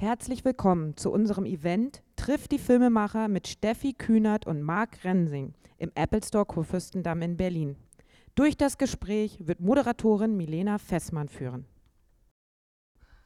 [0.00, 5.90] Herzlich willkommen zu unserem Event Trifft die Filmemacher mit Steffi Kühnert und Marc Rensing im
[5.96, 7.74] Apple Store Kurfürstendamm in Berlin.
[8.36, 11.66] Durch das Gespräch wird Moderatorin Milena Fessmann führen.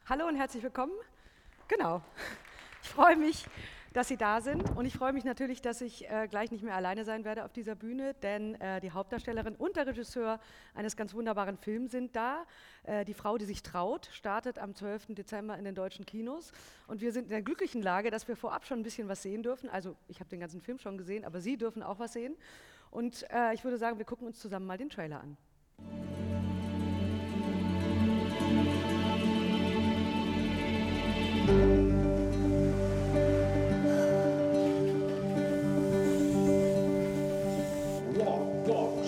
[0.07, 0.95] Hallo und herzlich willkommen.
[1.69, 2.01] Genau.
[2.83, 3.47] Ich freue mich,
[3.93, 6.75] dass Sie da sind und ich freue mich natürlich, dass ich äh, gleich nicht mehr
[6.75, 10.41] alleine sein werde auf dieser Bühne, denn äh, die Hauptdarstellerin und der Regisseur
[10.75, 12.47] eines ganz wunderbaren Films sind da.
[12.85, 15.09] Äh, die Frau, die sich traut, startet am 12.
[15.15, 16.53] Dezember in den deutschen Kinos
[16.87, 19.43] und wir sind in der glücklichen Lage, dass wir vorab schon ein bisschen was sehen
[19.43, 19.69] dürfen.
[19.69, 22.37] Also ich habe den ganzen Film schon gesehen, aber Sie dürfen auch was sehen.
[22.91, 25.37] Und äh, ich würde sagen, wir gucken uns zusammen mal den Trailer an.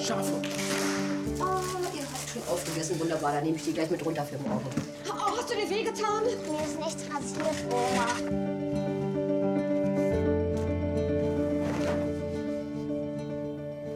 [0.05, 0.33] Schafe.
[1.39, 1.43] Oh,
[1.97, 3.01] ihr habt schon aufgegessen.
[3.01, 4.67] Wunderbar, dann nehme ich die gleich mit runter für morgen.
[5.09, 6.25] Oh, hast du dir wehgetan?
[6.25, 8.07] Mir ist nichts passiert, Oma.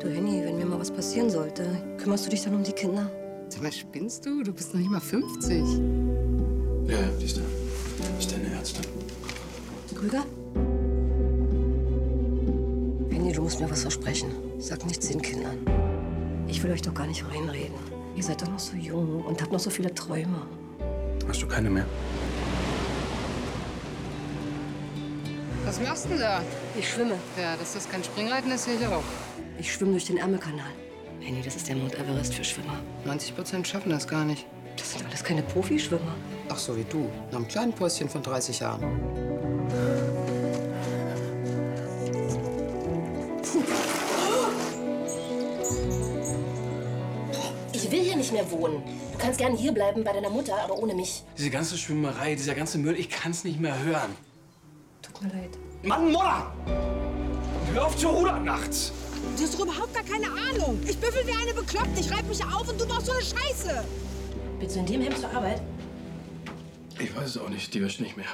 [0.00, 1.66] Du, Henny, wenn mir mal was passieren sollte,
[1.98, 3.10] kümmerst du dich dann um die Kinder?
[3.50, 4.42] Sag mal, spinnst du?
[4.42, 5.62] Du bist noch nicht mal 50.
[6.86, 7.42] Ja, ja, die ist da.
[8.18, 8.84] Ist deine Ärztin.
[9.94, 10.24] Krüger?
[13.10, 14.32] Henny, du musst mir was versprechen.
[14.58, 15.87] Sag nichts den Kindern.
[16.48, 17.76] Ich will euch doch gar nicht reinreden.
[18.16, 20.46] Ihr seid doch noch so jung und habt noch so viele Träume.
[21.28, 21.84] Hast du keine mehr?
[25.66, 26.42] Was machst du denn da?
[26.78, 27.16] Ich schwimme.
[27.38, 29.02] Ja, dass das kein Springreiten ist, sehe ich auch.
[29.58, 30.72] Ich schwimme durch den Ärmelkanal.
[31.20, 32.78] Henny, das ist der Mount Everest für Schwimmer.
[33.04, 34.46] 90 Prozent schaffen das gar nicht.
[34.76, 36.14] Das sind alles keine Profischwimmer.
[36.48, 37.10] Ach so wie du.
[37.30, 39.27] Nach einem kleinen Päuschen von 30 Jahren.
[48.38, 48.82] Mehr wohnen.
[49.12, 51.22] Du kannst gerne hier bleiben bei deiner Mutter, aber ohne mich.
[51.36, 54.14] Diese ganze Schwimmerei, dieser ganze Müll, ich kann's nicht mehr hören.
[55.02, 55.58] Tut mir leid.
[55.82, 56.52] Mann, Mutter!
[57.72, 58.92] Hör auf zu rudern nachts!
[59.36, 60.80] Du hast doch überhaupt gar keine Ahnung.
[60.86, 62.00] Ich büffel wie eine Bekloppte.
[62.00, 63.84] Ich reib mich auf und du machst so eine Scheiße.
[64.58, 65.60] Willst du in dem Hemd zur Arbeit?
[66.98, 68.26] Ich weiß es auch nicht, die wäscht nicht mehr.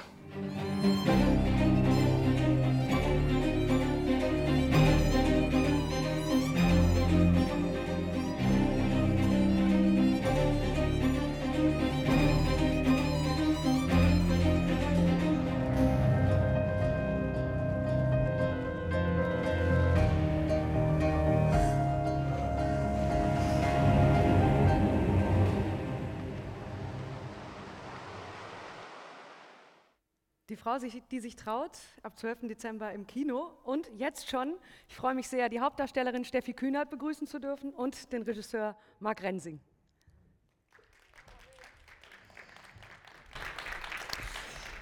[30.65, 32.49] Frau, die sich traut, ab 12.
[32.49, 33.51] Dezember im Kino.
[33.65, 34.55] Und jetzt schon,
[34.89, 39.23] ich freue mich sehr, die Hauptdarstellerin Steffi Kühnert begrüßen zu dürfen und den Regisseur Marc
[39.23, 39.61] Rensing.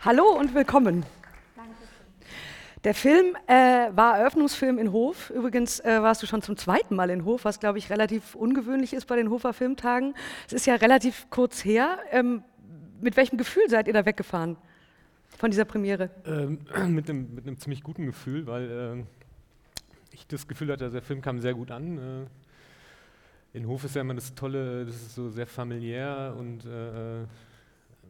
[0.04, 1.04] Hallo und willkommen.
[2.84, 5.30] Der Film äh, war Eröffnungsfilm in Hof.
[5.30, 8.92] Übrigens äh, warst du schon zum zweiten Mal in Hof, was, glaube ich, relativ ungewöhnlich
[8.94, 10.14] ist bei den Hofer Filmtagen.
[10.46, 11.98] Es ist ja relativ kurz her.
[12.12, 12.44] Ähm,
[13.00, 14.56] mit welchem Gefühl seid ihr da weggefahren
[15.42, 16.08] von dieser Premiere?
[16.24, 16.60] Ähm,
[16.94, 19.04] mit, einem, mit einem ziemlich guten Gefühl, weil äh,
[20.12, 21.98] ich das Gefühl hatte, der Film kam sehr gut an.
[21.98, 27.26] Äh, in Hof ist ja immer das Tolle, das ist so sehr familiär und äh,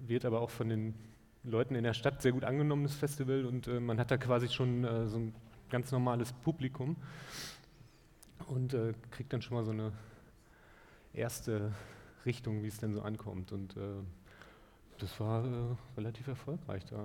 [0.06, 0.94] wird aber auch von den
[1.42, 3.46] Leuten in der Stadt sehr gut angenommen, das Festival.
[3.46, 5.34] Und äh, man hat da quasi schon äh, so ein
[5.70, 6.96] ganz normales Publikum
[8.46, 9.90] und äh, kriegt dann schon mal so eine
[11.14, 11.72] erste
[12.26, 13.52] Richtung, wie es denn so ankommt.
[13.52, 13.80] Und äh,
[15.02, 15.48] das war äh,
[15.96, 16.96] relativ erfolgreich da.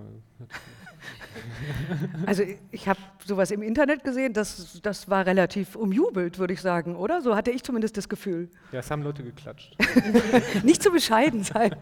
[2.26, 6.96] Also ich habe sowas im Internet gesehen, das, das war relativ umjubelt, würde ich sagen,
[6.96, 7.22] oder?
[7.22, 8.48] So hatte ich zumindest das Gefühl.
[8.72, 9.76] Ja, es haben Leute geklatscht.
[10.64, 11.74] Nicht zu bescheiden sein.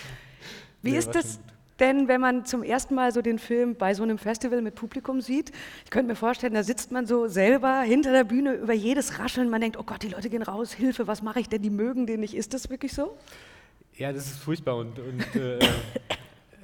[0.82, 1.40] Wie Nee, ist das
[1.80, 5.20] denn, wenn man zum ersten Mal so den Film bei so einem Festival mit Publikum
[5.20, 5.52] sieht?
[5.84, 9.50] Ich könnte mir vorstellen, da sitzt man so selber hinter der Bühne über jedes Rascheln.
[9.50, 11.62] Man denkt, oh Gott, die Leute gehen raus, Hilfe, was mache ich denn?
[11.62, 12.34] Die mögen den nicht.
[12.34, 13.16] Ist das wirklich so?
[13.98, 15.58] Ja, das ist furchtbar und, und äh,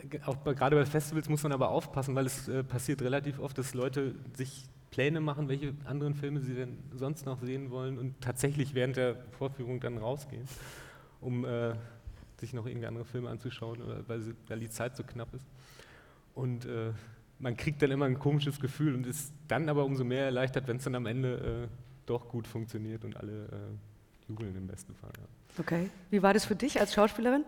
[0.09, 3.59] ge- auch gerade bei Festivals muss man aber aufpassen, weil es äh, passiert relativ oft,
[3.59, 8.21] dass Leute sich Pläne machen, welche anderen Filme sie denn sonst noch sehen wollen und
[8.21, 10.47] tatsächlich während der Vorführung dann rausgehen,
[11.21, 11.75] um äh,
[12.39, 15.47] sich noch irgendwie andere Filme anzuschauen, oder weil, sie, weil die Zeit so knapp ist.
[16.37, 16.93] Und äh,
[17.41, 20.77] man kriegt dann immer ein komisches Gefühl und ist dann aber umso mehr erleichtert, wenn
[20.77, 21.69] es dann am Ende äh,
[22.07, 25.11] doch gut funktioniert und alle äh, jubeln im besten Fall.
[25.19, 25.44] Ja.
[25.59, 25.91] Okay.
[26.11, 27.45] Wie war das für dich als Schauspielerin?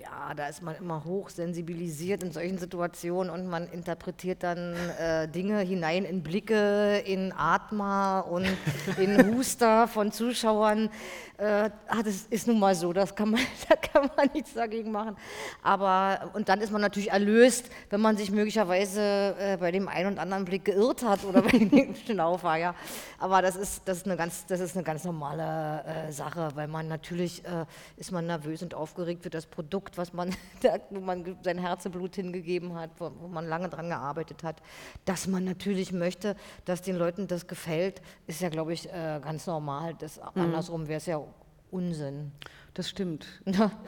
[0.00, 5.58] Ja, da ist man immer hochsensibilisiert in solchen Situationen und man interpretiert dann äh, Dinge
[5.58, 8.46] hinein in Blicke, in Atma und
[8.96, 10.88] in Huster von Zuschauern.
[11.36, 14.92] Äh, ah, das ist nun mal so, das kann man, da kann man nichts dagegen
[14.92, 15.16] machen.
[15.62, 20.12] Aber, und dann ist man natürlich erlöst, wenn man sich möglicherweise äh, bei dem einen
[20.12, 21.70] und anderen Blick geirrt hat oder bei dem
[22.18, 22.58] war.
[22.58, 22.74] Ja.
[23.18, 26.68] Aber das ist, das, ist eine ganz, das ist eine ganz normale äh, Sache, weil
[26.68, 27.66] man natürlich äh,
[27.96, 30.34] ist man nervös und aufgeregt für das Produkt, was man,
[30.90, 34.62] wo man sein Herzblut hingegeben hat, wo, wo man lange dran gearbeitet hat.
[35.04, 39.46] Dass man natürlich möchte, dass den Leuten das gefällt, ist ja, glaube ich, äh, ganz
[39.46, 39.94] normal.
[39.98, 40.42] Das, mhm.
[40.42, 41.22] Andersrum wäre es ja
[41.70, 42.32] Unsinn.
[42.74, 43.26] Das stimmt.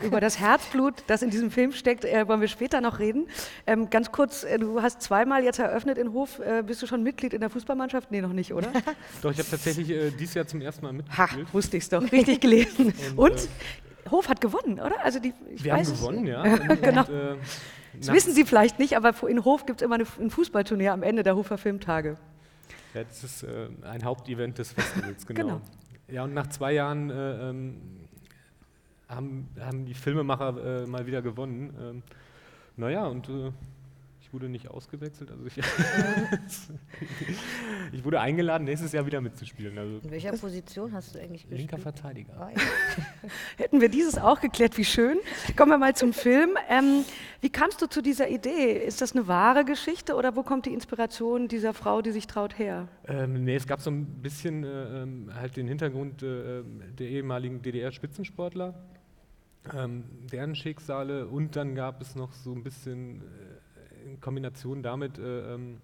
[0.03, 3.29] Über das Herzblut, das in diesem Film steckt, äh, wollen wir später noch reden.
[3.67, 6.41] Ähm, ganz kurz, äh, du hast zweimal jetzt eröffnet in Hof.
[6.41, 8.11] Äh, bist du schon Mitglied in der Fußballmannschaft?
[8.11, 8.69] Nee, noch nicht, oder?
[9.23, 11.47] Doch, ich habe tatsächlich äh, dieses Jahr zum ersten Mal mitgespielt.
[11.47, 12.03] Ha, wusste ich es doch.
[12.11, 12.93] Richtig gelesen.
[13.17, 13.49] Und, und äh,
[14.11, 15.03] Hof hat gewonnen, oder?
[15.05, 16.43] Also die, wir haben gewonnen, ja.
[16.59, 17.03] Genau.
[17.03, 17.37] Und, äh,
[17.95, 21.03] das wissen Sie vielleicht nicht, aber in Hof gibt es immer eine, ein Fußballturnier am
[21.03, 22.17] Ende der Hofer Filmtage.
[22.95, 23.47] Ja, das ist
[23.83, 25.41] ein Hauptevent des Festivals, genau.
[25.41, 25.61] genau.
[26.09, 27.77] Ja, und nach zwei Jahren äh, ähm,
[29.09, 31.75] haben, haben die Filmemacher äh, mal wieder gewonnen.
[31.81, 32.03] Ähm,
[32.77, 33.53] naja, und äh,
[34.31, 35.33] ich wurde nicht ausgewechselt.
[35.33, 35.59] Also ich,
[37.93, 39.77] ich, wurde eingeladen, nächstes Jahr wieder mitzuspielen.
[39.77, 41.59] Also In welcher Position hast du eigentlich gespielt?
[41.59, 42.33] Linker Verteidiger.
[42.39, 42.51] Ah,
[43.57, 45.19] Hätten wir dieses auch geklärt, wie schön.
[45.57, 46.51] Kommen wir mal zum Film.
[46.69, 47.05] Ähm,
[47.41, 48.75] wie kamst du zu dieser Idee?
[48.75, 52.57] Ist das eine wahre Geschichte oder wo kommt die Inspiration dieser Frau, die sich traut,
[52.57, 52.87] her?
[53.09, 56.63] Ähm, nee, es gab so ein bisschen äh, ähm, halt den Hintergrund äh,
[56.97, 58.75] der ehemaligen DDR-Spitzensportler
[59.75, 63.50] ähm, deren Schicksale und dann gab es noch so ein bisschen äh,
[64.11, 65.81] in Kombination damit äh, ähm,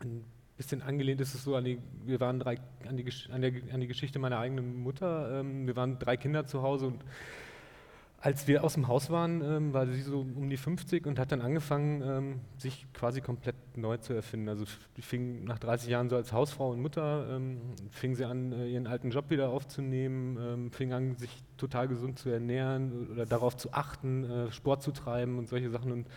[0.00, 0.24] ein
[0.56, 2.58] bisschen angelehnt ist es so an die, wir waren drei,
[2.88, 6.46] an die, an, der, an die Geschichte meiner eigenen Mutter, ähm, wir waren drei Kinder
[6.46, 7.04] zu Hause und
[8.20, 11.30] als wir aus dem Haus waren, ähm, war sie so um die 50 und hat
[11.30, 14.48] dann angefangen, ähm, sich quasi komplett neu zu erfinden.
[14.48, 14.64] Also
[14.98, 17.60] fing nach 30 Jahren so als Hausfrau und Mutter, ähm,
[17.90, 22.18] fing sie an, äh, ihren alten Job wieder aufzunehmen, ähm, fing an, sich total gesund
[22.18, 25.92] zu ernähren oder darauf zu achten, äh, Sport zu treiben und solche Sachen.
[25.92, 26.08] Und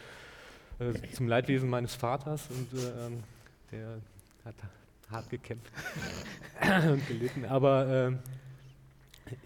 [1.13, 3.23] zum Leidwesen meines Vaters und äh, ähm,
[3.71, 3.97] der
[4.45, 4.55] hat
[5.09, 5.71] hart gekämpft
[6.61, 7.45] und gelitten.
[7.45, 8.19] Aber ähm,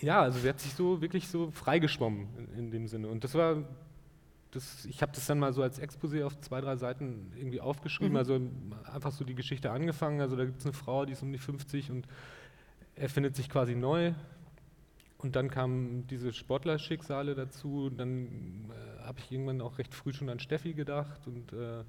[0.02, 3.08] ja, also sie hat sich so wirklich so freigeschwommen in, in dem Sinne.
[3.08, 3.64] Und das war,
[4.52, 8.14] das, ich habe das dann mal so als Exposé auf zwei, drei Seiten irgendwie aufgeschrieben,
[8.14, 8.18] mhm.
[8.18, 8.40] also
[8.92, 10.22] einfach so die Geschichte angefangen.
[10.22, 12.08] Also da gibt es eine Frau, die ist um die 50 und
[12.96, 14.14] erfindet sich quasi neu.
[15.18, 17.90] Und dann kamen diese Sportlerschicksale dazu.
[17.90, 21.84] Dann äh, habe ich irgendwann auch recht früh schon an Steffi gedacht und äh,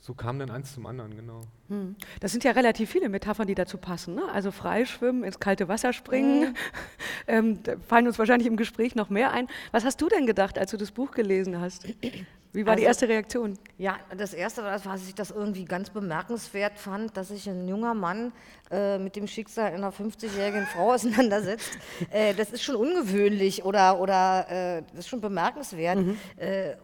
[0.00, 1.40] so kam dann eins zum anderen, genau.
[1.68, 1.96] Hm.
[2.20, 4.14] Das sind ja relativ viele Metaphern, die dazu passen.
[4.14, 4.22] Ne?
[4.32, 6.50] Also freischwimmen, ins kalte Wasser springen.
[6.50, 6.54] Mhm.
[7.26, 9.48] ähm, da fallen uns wahrscheinlich im Gespräch noch mehr ein.
[9.72, 11.86] Was hast du denn gedacht, als du das Buch gelesen hast?
[12.52, 13.58] Wie war also, die erste Reaktion?
[13.76, 17.92] Ja, das erste war, dass ich das irgendwie ganz bemerkenswert fand, dass sich ein junger
[17.92, 18.32] Mann
[18.70, 21.76] äh, mit dem Schicksal einer 50-jährigen Frau auseinandersetzt.
[22.10, 25.98] äh, das ist schon ungewöhnlich oder, oder äh, das ist schon bemerkenswert.
[25.98, 26.16] Mhm.
[26.36, 26.76] Äh,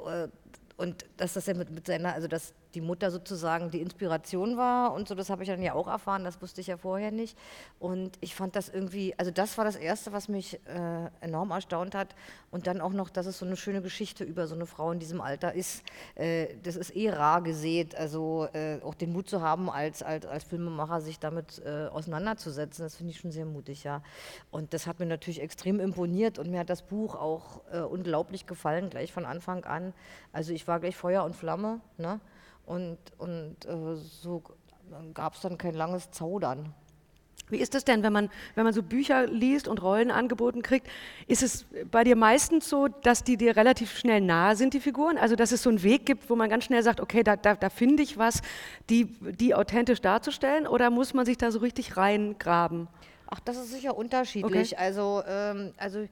[0.77, 4.93] und dass das ja mit, mit seiner, also dass die Mutter sozusagen die Inspiration war
[4.93, 7.39] und so, das habe ich dann ja auch erfahren, das wusste ich ja vorher nicht.
[7.79, 11.95] Und ich fand das irgendwie, also das war das Erste, was mich äh, enorm erstaunt
[11.95, 12.15] hat.
[12.51, 14.99] Und dann auch noch, dass es so eine schöne Geschichte über so eine Frau in
[14.99, 15.83] diesem Alter ist.
[16.15, 20.27] Äh, das ist eh rar gesät, also äh, auch den Mut zu haben, als, als,
[20.27, 24.03] als Filmemacher sich damit äh, auseinanderzusetzen, das finde ich schon sehr mutig, ja.
[24.51, 28.47] Und das hat mir natürlich extrem imponiert und mir hat das Buch auch äh, unglaublich
[28.47, 29.93] gefallen, gleich von Anfang an.
[30.33, 32.21] Also ich war gleich Feuer und Flamme, ne?
[32.67, 34.43] Und, und äh, so
[35.13, 36.75] gab es dann kein langes Zaudern.
[37.51, 40.89] Wie ist das denn, wenn man, wenn man so Bücher liest und Rollen angeboten kriegt?
[41.27, 45.19] Ist es bei dir meistens so, dass die dir relativ schnell nahe sind, die Figuren?
[45.19, 47.55] Also, dass es so einen Weg gibt, wo man ganz schnell sagt, okay, da, da,
[47.55, 48.41] da finde ich was,
[48.89, 49.05] die,
[49.39, 50.67] die authentisch darzustellen?
[50.67, 52.89] Oder muss man sich da so richtig reingraben?
[53.27, 54.73] Ach, das ist sicher unterschiedlich.
[54.73, 54.83] Okay.
[54.83, 56.07] Also, ähm, also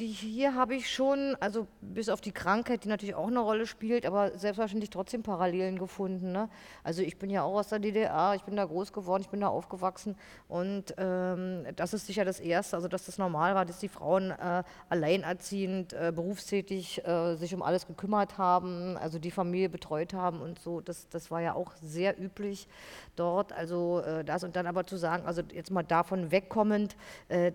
[0.00, 3.66] die hier habe ich schon, also bis auf die Krankheit, die natürlich auch eine Rolle
[3.66, 6.32] spielt, aber selbstverständlich trotzdem Parallelen gefunden.
[6.32, 6.48] Ne?
[6.82, 9.40] Also ich bin ja auch aus der DDR, ich bin da groß geworden, ich bin
[9.40, 10.16] da aufgewachsen
[10.48, 14.30] und ähm, das ist sicher das Erste, also dass das normal war, dass die Frauen
[14.30, 20.40] äh, alleinerziehend, äh, berufstätig äh, sich um alles gekümmert haben, also die Familie betreut haben
[20.40, 20.80] und so.
[20.80, 22.68] Das, das war ja auch sehr üblich
[23.16, 23.52] dort.
[23.52, 26.96] Also äh, das und dann aber zu sagen, also jetzt mal davon wegkommend,
[27.28, 27.52] äh, äh,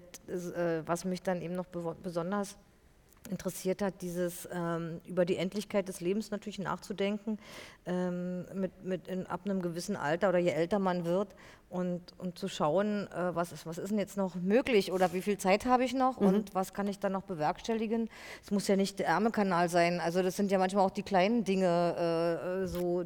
[0.86, 2.35] was mich dann eben noch besonders
[3.30, 7.40] interessiert hat, dieses ähm, über die Endlichkeit des Lebens natürlich nachzudenken,
[7.86, 11.36] ähm, mit, mit in, ab einem gewissen Alter oder je älter man wird
[11.70, 15.22] und, und zu schauen, äh, was, ist, was ist denn jetzt noch möglich oder wie
[15.22, 16.28] viel Zeit habe ich noch mhm.
[16.28, 18.10] und was kann ich dann noch bewerkstelligen.
[18.44, 21.44] Es muss ja nicht der Ärmelkanal sein, also das sind ja manchmal auch die kleinen
[21.44, 23.04] Dinge, äh, äh so,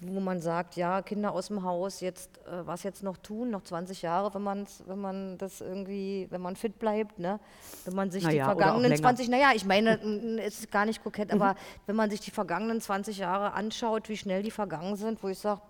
[0.00, 3.62] wo man sagt, ja, Kinder aus dem Haus, jetzt äh, was jetzt noch tun, noch
[3.62, 7.40] 20 Jahre, wenn, man's, wenn man das irgendwie, wenn man fit bleibt, ne?
[7.84, 10.00] wenn man sich naja, die vergangenen 20, naja, ich meine,
[10.42, 11.42] es ist gar nicht kokett, mhm.
[11.42, 15.28] aber wenn man sich die vergangenen 20 Jahre anschaut, wie schnell die vergangen sind, wo
[15.28, 15.60] ich sage,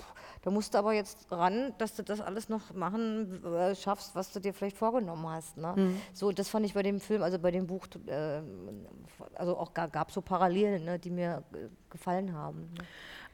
[0.43, 4.33] da musst du aber jetzt ran, dass du das alles noch machen äh, schaffst, was
[4.33, 5.57] du dir vielleicht vorgenommen hast.
[5.57, 5.75] Ne?
[5.77, 6.01] Mhm.
[6.13, 8.41] So, das fand ich bei dem Film, also bei dem Buch, äh,
[9.35, 12.73] also auch gab es so Parallelen, ne, die mir äh, gefallen haben.
[12.77, 12.85] Ne?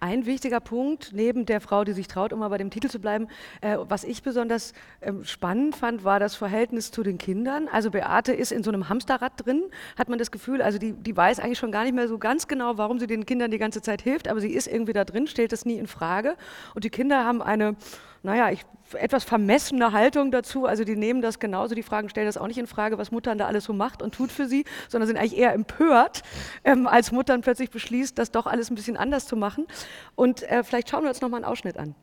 [0.05, 2.99] Ein wichtiger Punkt, neben der Frau, die sich traut, um mal bei dem Titel zu
[2.99, 3.27] bleiben,
[3.63, 7.69] äh, was ich besonders ähm, spannend fand, war das Verhältnis zu den Kindern.
[7.73, 9.63] Also Beate ist in so einem Hamsterrad drin,
[9.97, 12.49] hat man das Gefühl, also die, die weiß eigentlich schon gar nicht mehr so ganz
[12.49, 15.27] genau, warum sie den Kindern die ganze Zeit hilft, aber sie ist irgendwie da drin,
[15.27, 16.37] stellt das nie in Frage.
[16.75, 17.75] Und die Kinder haben eine
[18.25, 18.65] naja, ich,
[18.95, 20.65] etwas vermessene Haltung dazu.
[20.65, 23.37] Also die nehmen das genauso, die Fragen stellen das auch nicht in Frage, was Muttern
[23.37, 26.23] da alles so macht und tut für sie, sondern sind eigentlich eher empört,
[26.65, 29.67] ähm, als Muttern plötzlich beschließt, das doch alles ein bisschen anders zu machen.
[30.15, 31.95] Und äh, vielleicht schauen wir uns noch mal einen Ausschnitt an.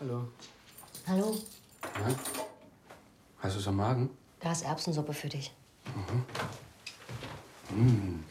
[0.00, 0.28] Hallo.
[1.06, 1.36] Hallo.
[1.84, 2.14] Ja?
[3.38, 4.10] Hast du es am Magen?
[4.40, 5.54] Da ist Erbsensuppe für dich.
[5.94, 6.24] Mhm.
[7.70, 8.29] Mmh.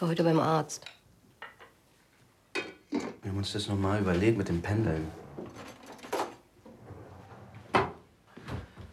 [0.00, 0.86] Ich war heute beim Arzt.
[2.54, 5.12] Wir haben uns das nochmal überlegt mit dem Pendeln.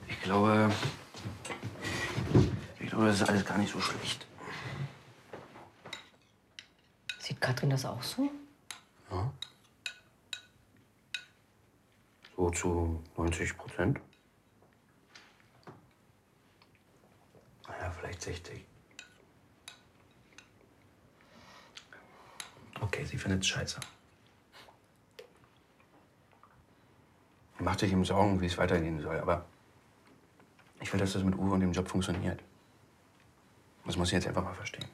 [0.06, 0.70] Ich glaube,
[2.82, 4.28] ich glaube, das ist alles gar nicht so schlecht.
[7.20, 8.30] Sieht Katrin das auch so?
[9.10, 9.32] Ja.
[12.36, 14.02] So zu 90 Prozent.
[17.66, 18.67] Naja, vielleicht 60.
[22.98, 23.80] Okay, sie findet es scheiße.
[27.60, 29.46] Macht sich ihm Sorgen, wie es weitergehen soll, aber
[30.80, 32.42] ich will, dass das mit Uwe und dem Job funktioniert.
[33.86, 34.88] Das muss sie jetzt einfach mal verstehen.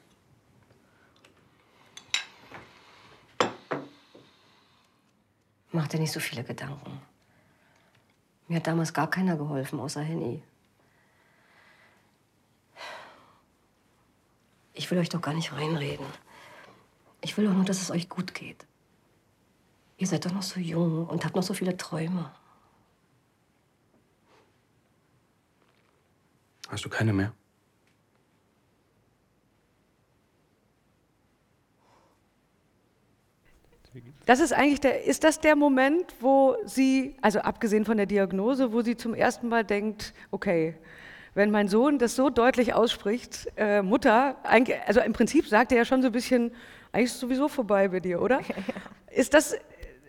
[5.72, 7.00] Mach dir nicht so viele Gedanken.
[8.48, 10.42] Mir hat damals gar keiner geholfen, außer Henny.
[14.74, 16.04] Ich will euch doch gar nicht reinreden.
[17.24, 18.66] Ich will doch nur, dass es euch gut geht.
[19.96, 22.30] Ihr seid doch noch so jung und habt noch so viele Träume.
[26.68, 27.32] Hast du keine mehr?
[34.26, 38.72] Das ist eigentlich der, ist das der Moment, wo sie, also abgesehen von der Diagnose,
[38.72, 40.74] wo sie zum ersten Mal denkt, okay,
[41.32, 44.36] wenn mein Sohn das so deutlich ausspricht, äh, Mutter,
[44.86, 46.52] also im Prinzip sagt er ja schon so ein bisschen,
[46.94, 48.40] eigentlich ist es sowieso vorbei bei dir, oder?
[49.10, 49.56] Ist das,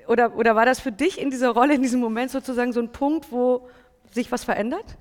[0.07, 2.91] oder, oder war das für dich in dieser Rolle, in diesem Moment sozusagen so ein
[2.91, 3.67] Punkt, wo
[4.11, 4.97] sich was verändert?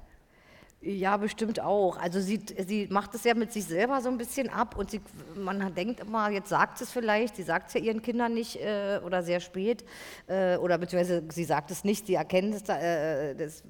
[0.81, 1.97] Ja, bestimmt auch.
[1.97, 5.00] Also sie, sie macht es ja mit sich selber so ein bisschen ab und sie,
[5.35, 9.00] man denkt immer, jetzt sagt es vielleicht, sie sagt es ja ihren Kindern nicht äh,
[9.03, 9.83] oder sehr spät
[10.26, 13.64] äh, oder beziehungsweise sie sagt es nicht, sie erkennen es, äh, das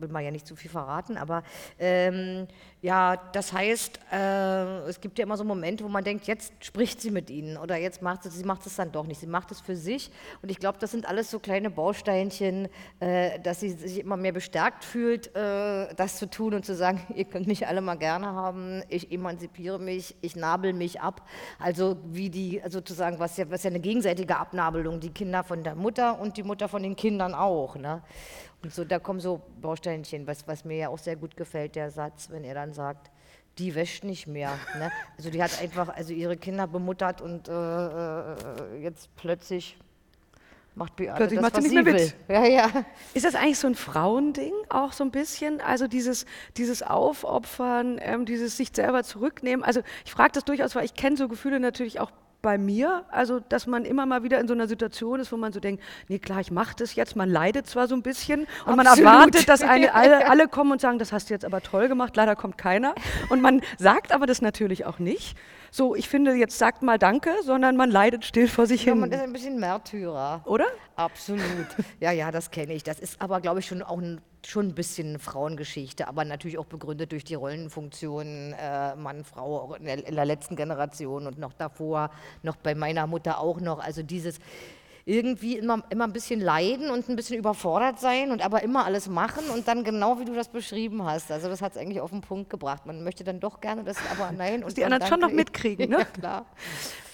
[0.00, 1.44] will man ja nicht zu viel verraten, aber
[1.78, 2.48] ähm,
[2.80, 7.00] ja, das heißt, äh, es gibt ja immer so Momente, wo man denkt, jetzt spricht
[7.00, 9.50] sie mit ihnen oder jetzt macht sie, sie macht es dann doch nicht, sie macht
[9.50, 12.68] es für sich und ich glaube, das sind alles so kleine Bausteinchen,
[13.00, 17.00] äh, dass sie sich immer mehr bestärkt fühlt, äh, das zu tun und zu sagen,
[17.16, 21.28] ihr könnt mich alle mal gerne haben, ich emanzipiere mich, ich nabel mich ab.
[21.58, 25.74] Also wie die, sozusagen, was ja, was ja eine gegenseitige Abnabelung, die Kinder von der
[25.74, 27.74] Mutter und die Mutter von den Kindern auch.
[27.74, 28.02] Ne?
[28.62, 31.90] Und so, da kommen so Bausteinchen, was, was mir ja auch sehr gut gefällt, der
[31.90, 33.10] Satz, wenn er dann sagt,
[33.58, 34.58] die wäscht nicht mehr.
[34.78, 34.90] Ne?
[35.16, 39.76] Also die hat einfach also ihre Kinder bemuttert und äh, äh jetzt plötzlich
[40.74, 42.14] macht Beate Plötzlich das, macht sie nicht mehr mit.
[42.28, 42.84] Ja, ja.
[43.14, 45.60] Ist das eigentlich so ein Frauending auch so ein bisschen?
[45.60, 46.24] Also dieses,
[46.56, 49.64] dieses Aufopfern, ähm, dieses sich selber zurücknehmen.
[49.64, 53.40] Also ich frage das durchaus, weil ich kenne so Gefühle natürlich auch bei mir, also
[53.40, 56.18] dass man immer mal wieder in so einer Situation ist, wo man so denkt, nee
[56.18, 59.04] klar, ich mache das jetzt, man leidet zwar so ein bisschen und Absolut.
[59.04, 61.88] man erwartet, dass eine, alle, alle kommen und sagen, das hast du jetzt aber toll
[61.88, 62.94] gemacht, leider kommt keiner.
[63.28, 65.36] Und man sagt aber das natürlich auch nicht
[65.70, 69.00] so, ich finde, jetzt sagt mal Danke, sondern man leidet still vor sich ja, hin.
[69.00, 70.42] Man ist ein bisschen Märtyrer.
[70.46, 70.66] Oder?
[70.96, 71.42] Absolut.
[72.00, 72.82] ja, ja, das kenne ich.
[72.82, 76.66] Das ist aber, glaube ich, schon auch ein, schon ein bisschen Frauengeschichte, aber natürlich auch
[76.66, 81.52] begründet durch die Rollenfunktionen äh, Mann, Frau in der, in der letzten Generation und noch
[81.52, 82.10] davor,
[82.42, 83.78] noch bei meiner Mutter auch noch.
[83.78, 84.38] Also dieses
[85.08, 89.08] irgendwie immer, immer ein bisschen leiden und ein bisschen überfordert sein und aber immer alles
[89.08, 91.32] machen und dann genau wie du das beschrieben hast.
[91.32, 92.84] Also das hat es eigentlich auf den Punkt gebracht.
[92.84, 94.62] Man möchte dann doch gerne das, aber nein.
[94.62, 96.00] Und die anderen schon noch mitkriegen, ne?
[96.00, 96.46] ja, klar.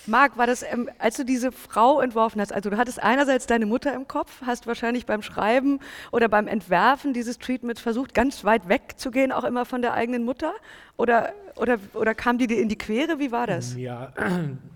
[0.07, 3.65] Marc, war das, ähm, als du diese Frau entworfen hast, also du hattest einerseits deine
[3.65, 5.79] Mutter im Kopf, hast wahrscheinlich beim Schreiben
[6.11, 10.53] oder beim Entwerfen dieses Treatments versucht, ganz weit wegzugehen, auch immer von der eigenen Mutter?
[10.97, 13.19] Oder, oder, oder kam die dir in die Quere?
[13.21, 13.77] Wie war das?
[13.77, 14.13] Ja,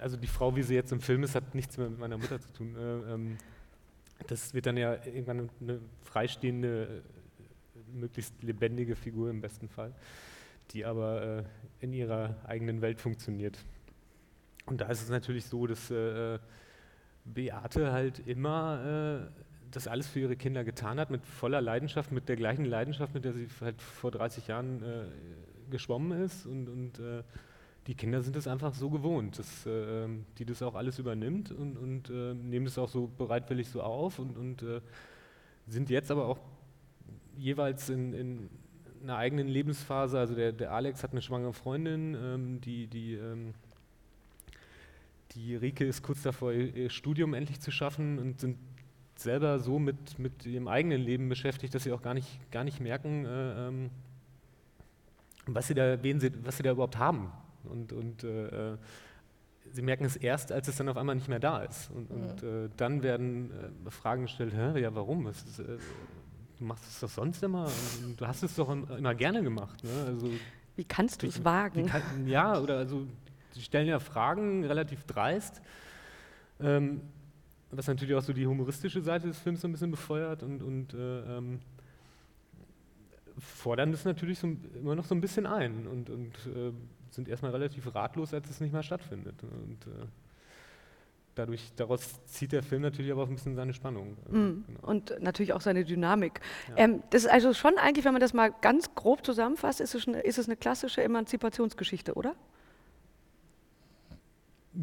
[0.00, 2.40] also die Frau, wie sie jetzt im Film ist, hat nichts mehr mit meiner Mutter
[2.40, 2.74] zu tun.
[2.76, 3.38] Äh, ähm,
[4.26, 7.02] das wird dann ja irgendwann eine freistehende,
[7.92, 9.92] möglichst lebendige Figur im besten Fall,
[10.70, 11.44] die aber äh,
[11.80, 13.58] in ihrer eigenen Welt funktioniert.
[14.66, 16.38] Und da ist es natürlich so, dass äh,
[17.24, 22.28] Beate halt immer äh, das alles für ihre Kinder getan hat, mit voller Leidenschaft, mit
[22.28, 25.04] der gleichen Leidenschaft, mit der sie halt vor 30 Jahren äh,
[25.70, 26.46] geschwommen ist.
[26.46, 27.22] Und, und äh,
[27.88, 30.06] die Kinder sind es einfach so gewohnt, dass äh,
[30.38, 34.20] die das auch alles übernimmt und, und äh, nehmen das auch so bereitwillig so auf
[34.20, 34.64] und, und
[35.66, 36.38] sind jetzt aber auch
[37.36, 38.50] jeweils in, in,
[39.02, 40.18] einer eigenen Lebensphase.
[40.18, 43.54] Also der, der Alex hat eine schwangere Freundin, ähm, die, die ähm,
[45.32, 48.58] die Rike ist kurz davor, ihr Studium endlich zu schaffen und sind
[49.16, 52.80] selber so mit, mit ihrem eigenen Leben beschäftigt, dass sie auch gar nicht, gar nicht
[52.80, 53.90] merken, äh, ähm,
[55.46, 57.32] was, sie da, wen sie, was sie da überhaupt haben.
[57.64, 58.76] Und, und äh,
[59.72, 61.90] sie merken es erst, als es dann auf einmal nicht mehr da ist.
[61.90, 63.50] Und, und äh, dann werden
[63.86, 65.26] äh, Fragen gestellt, Hä, ja warum?
[65.26, 65.78] Ist, äh,
[66.58, 67.70] du machst es doch sonst immer
[68.04, 69.82] und du hast es doch immer gerne gemacht.
[69.84, 69.90] Ne?
[70.06, 70.30] Also,
[70.76, 71.86] wie kannst du es wagen?
[71.86, 73.06] Kann, ja, oder also
[73.58, 75.60] Sie stellen ja Fragen relativ dreist,
[76.60, 77.00] ähm,
[77.72, 80.94] was natürlich auch so die humoristische Seite des Films so ein bisschen befeuert und, und
[80.94, 81.58] äh, ähm,
[83.38, 86.72] fordern das natürlich so, immer noch so ein bisschen ein und, und äh,
[87.10, 89.42] sind erstmal relativ ratlos, als es nicht mehr stattfindet.
[89.42, 90.06] Und, äh,
[91.38, 94.16] dadurch, daraus zieht der Film natürlich aber auch ein bisschen seine Spannung.
[94.30, 94.64] Mhm.
[94.66, 94.80] Genau.
[94.82, 96.40] Und natürlich auch seine Dynamik.
[96.70, 96.84] Ja.
[96.84, 100.08] Ähm, das ist also schon eigentlich, wenn man das mal ganz grob zusammenfasst, ist es
[100.08, 102.34] eine, ist es eine klassische Emanzipationsgeschichte, oder?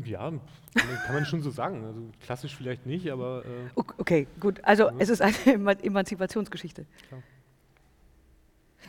[0.03, 0.31] Ja,
[0.73, 1.85] kann man schon so sagen.
[1.85, 3.43] Also klassisch vielleicht nicht, aber.
[3.45, 4.59] Äh okay, gut.
[4.63, 4.95] Also ja.
[4.97, 6.85] es ist eine Emanzipationsgeschichte.
[7.07, 7.23] Klar.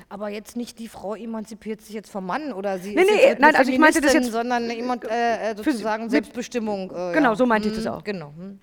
[0.08, 3.36] Aber jetzt nicht die Frau emanzipiert sich jetzt vom Mann oder sie nee, ist nee,
[3.38, 6.90] nein, also ich meinte das jetzt sondern jemand äh, äh sozusagen Selbstbestimmung.
[6.90, 7.36] Äh, genau, ja.
[7.36, 8.04] so meinte ich das mhm, auch.
[8.04, 8.32] Genau.
[8.36, 8.58] Hm.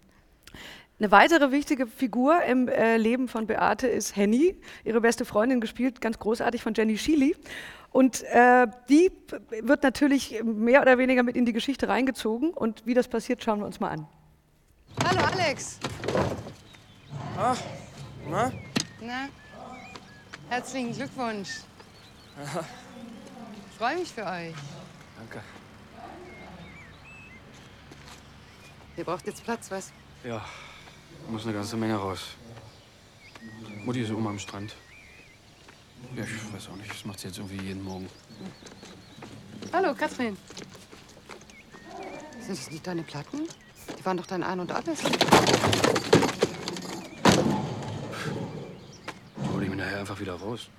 [0.99, 5.99] Eine weitere wichtige Figur im äh, Leben von Beate ist Henny, ihre beste Freundin, gespielt
[6.01, 7.33] ganz großartig von Jenny Schiele.
[7.91, 9.11] Und äh, die
[9.61, 12.51] wird natürlich mehr oder weniger mit in die Geschichte reingezogen.
[12.51, 14.07] Und wie das passiert, schauen wir uns mal an.
[15.03, 15.79] Hallo Alex.
[17.37, 17.59] Ach,
[18.29, 18.51] na?
[19.01, 19.27] Na,
[20.49, 21.49] herzlichen Glückwunsch.
[23.69, 24.53] Ich freue mich für euch.
[25.17, 25.41] Danke.
[28.95, 29.91] Ihr braucht jetzt Platz, was?
[30.23, 30.45] Ja,
[31.29, 32.35] muss eine ganze Menge raus.
[33.83, 34.75] Mutti ist oben am Strand.
[36.15, 36.91] Ja, ich weiß auch nicht.
[36.91, 38.07] Das macht sie jetzt irgendwie jeden Morgen.
[39.71, 40.37] Hallo, Katrin.
[42.39, 43.47] Sind das nicht deine Platten?
[43.97, 44.99] Die waren doch dein Ein- und Alles.
[45.01, 45.07] Die
[49.49, 50.69] hole ich mir nachher einfach wieder raus.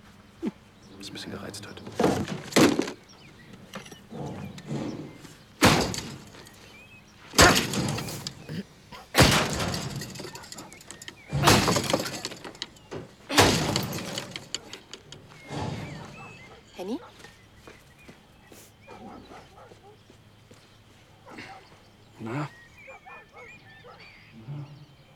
[0.99, 1.83] Was ein bisschen gereizt hat.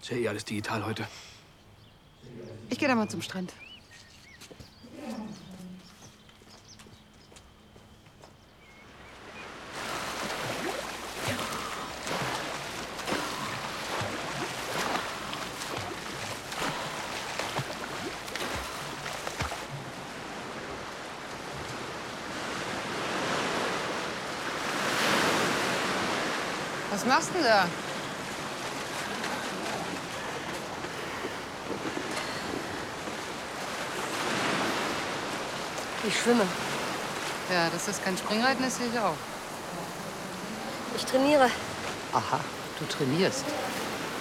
[0.00, 1.06] Ist ja eh alles digital heute.
[2.70, 3.52] Ich gehe da mal zum Strand.
[27.18, 27.66] Machst du denn da?
[36.07, 36.44] Ich schwimme.
[37.52, 39.14] Ja, das ist kein Springreiten, das sehe ich auch.
[40.96, 41.50] Ich trainiere.
[42.12, 42.38] Aha,
[42.78, 43.44] du trainierst.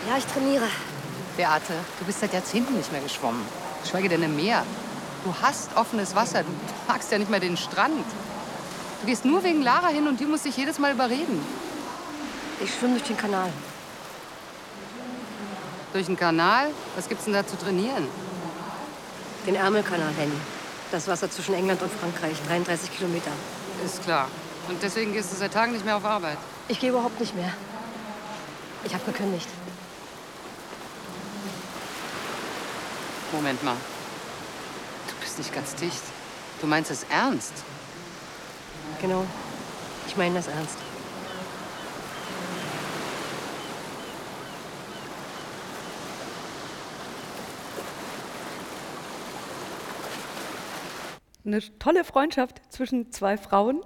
[0.09, 0.67] Ja, ich trainiere.
[1.35, 3.45] Beate, du bist seit Jahrzehnten nicht mehr geschwommen.
[3.83, 4.63] Geschweige denn im Meer.
[5.23, 6.41] Du hast offenes Wasser.
[6.41, 6.49] Du
[6.87, 8.05] magst ja nicht mehr den Strand.
[9.01, 11.45] Du gehst nur wegen Lara hin und die muss dich jedes Mal überreden.
[12.59, 13.51] Ich schwimme durch den Kanal.
[15.93, 16.71] Durch den Kanal?
[16.95, 18.07] Was gibt's denn da zu trainieren?
[19.45, 20.35] Den Ärmelkanal, Henny.
[20.91, 23.31] Das Wasser zwischen England und Frankreich, 33 Kilometer.
[23.85, 24.27] Ist klar.
[24.67, 26.37] Und deswegen gehst du seit Tagen nicht mehr auf Arbeit?
[26.67, 27.53] Ich gehe überhaupt nicht mehr.
[28.83, 29.47] Ich habe gekündigt.
[33.31, 33.75] Moment mal.
[35.07, 36.01] Du bist nicht ganz dicht.
[36.61, 37.53] Du meinst es ernst?
[39.01, 39.25] Genau.
[40.07, 40.77] Ich meine das ernst.
[51.47, 53.81] Eine tolle Freundschaft zwischen zwei Frauen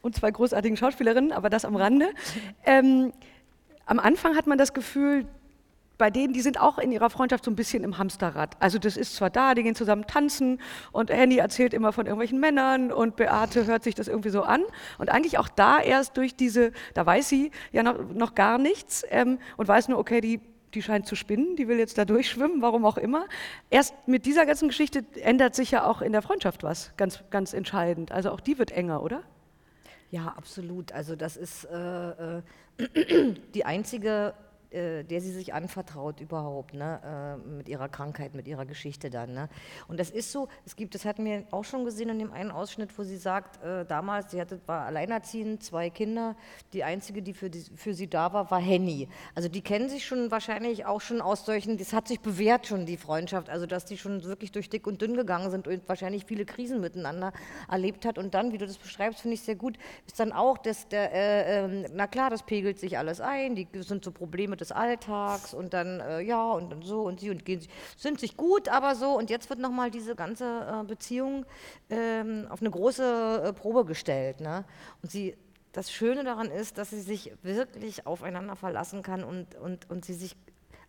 [0.00, 2.08] und zwei großartigen Schauspielerinnen, aber das am Rande.
[2.64, 3.12] Ähm,
[3.84, 5.26] am Anfang hat man das Gefühl,
[5.98, 8.56] bei denen, die sind auch in ihrer Freundschaft so ein bisschen im Hamsterrad.
[8.58, 10.60] Also das ist zwar da, die gehen zusammen tanzen
[10.92, 14.62] und Henny erzählt immer von irgendwelchen Männern und Beate hört sich das irgendwie so an.
[14.98, 19.04] Und eigentlich auch da erst durch diese, da weiß sie ja noch, noch gar nichts
[19.10, 20.40] ähm, und weiß nur, okay, die,
[20.74, 23.26] die scheint zu spinnen, die will jetzt da durchschwimmen, warum auch immer.
[23.70, 27.52] Erst mit dieser ganzen Geschichte ändert sich ja auch in der Freundschaft was, ganz, ganz
[27.52, 28.12] entscheidend.
[28.12, 29.22] Also auch die wird enger, oder?
[30.10, 30.92] Ja, absolut.
[30.92, 32.42] Also das ist äh, äh,
[33.54, 34.34] die einzige
[34.74, 37.00] äh, der sie sich anvertraut überhaupt, ne?
[37.04, 39.32] Äh, mit ihrer Krankheit, mit ihrer Geschichte dann.
[39.32, 39.48] Ne?
[39.88, 42.50] Und das ist so, es gibt, das hatten wir auch schon gesehen in dem einen
[42.50, 46.36] Ausschnitt, wo sie sagt, äh, damals, sie hatte, war alleinerziehend, zwei Kinder,
[46.72, 49.08] die einzige, die für, die für sie da war, war Henny.
[49.34, 52.86] Also die kennen sich schon wahrscheinlich auch schon aus solchen, das hat sich bewährt schon,
[52.86, 56.24] die Freundschaft, also dass die schon wirklich durch dick und dünn gegangen sind und wahrscheinlich
[56.24, 57.32] viele Krisen miteinander
[57.70, 58.18] erlebt hat.
[58.18, 61.12] Und dann, wie du das beschreibst, finde ich sehr gut, ist dann auch, dass der,
[61.12, 65.52] äh, ähm, na klar, das pegelt sich alles ein, die sind so Probleme des Alltags
[65.52, 67.60] und dann äh, ja und dann so und sie und gehen,
[67.96, 71.44] sind sich gut, aber so und jetzt wird nochmal diese ganze äh, Beziehung
[71.90, 74.40] ähm, auf eine große äh, Probe gestellt.
[74.40, 74.64] Ne?
[75.02, 75.36] Und sie,
[75.72, 80.14] das Schöne daran ist, dass sie sich wirklich aufeinander verlassen kann und, und, und sie
[80.14, 80.36] sich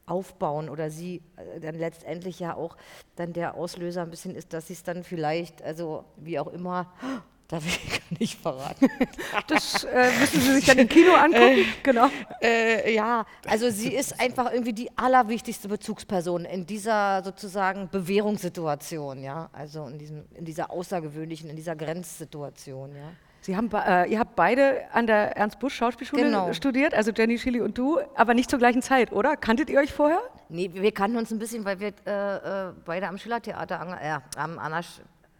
[0.06, 2.78] aufbauen oder sie äh, dann letztendlich ja auch
[3.16, 6.94] dann der Auslöser ein bisschen ist, dass sie es dann vielleicht, also wie auch immer,
[7.48, 8.90] Darf ich gar nicht verraten.
[9.48, 11.60] Das äh, müssen Sie sich dann im Kino angucken.
[11.60, 12.10] Äh, genau.
[12.42, 19.50] Äh, ja, also sie ist einfach irgendwie die allerwichtigste Bezugsperson in dieser sozusagen Bewährungssituation, ja.
[19.54, 23.12] Also in, diesem, in dieser außergewöhnlichen, in dieser Grenzsituation, ja.
[23.42, 26.52] Sie haben, äh, ihr habt beide an der Ernst Busch Schauspielschule genau.
[26.54, 29.38] studiert, also Jenny Schilly und du, aber nicht zur gleichen Zeit, oder?
[29.38, 30.20] Kanntet ihr euch vorher?
[30.50, 34.58] Nee, wir kannten uns ein bisschen, weil wir äh, äh, beide am Schillertheater, äh, am
[34.58, 34.82] Anna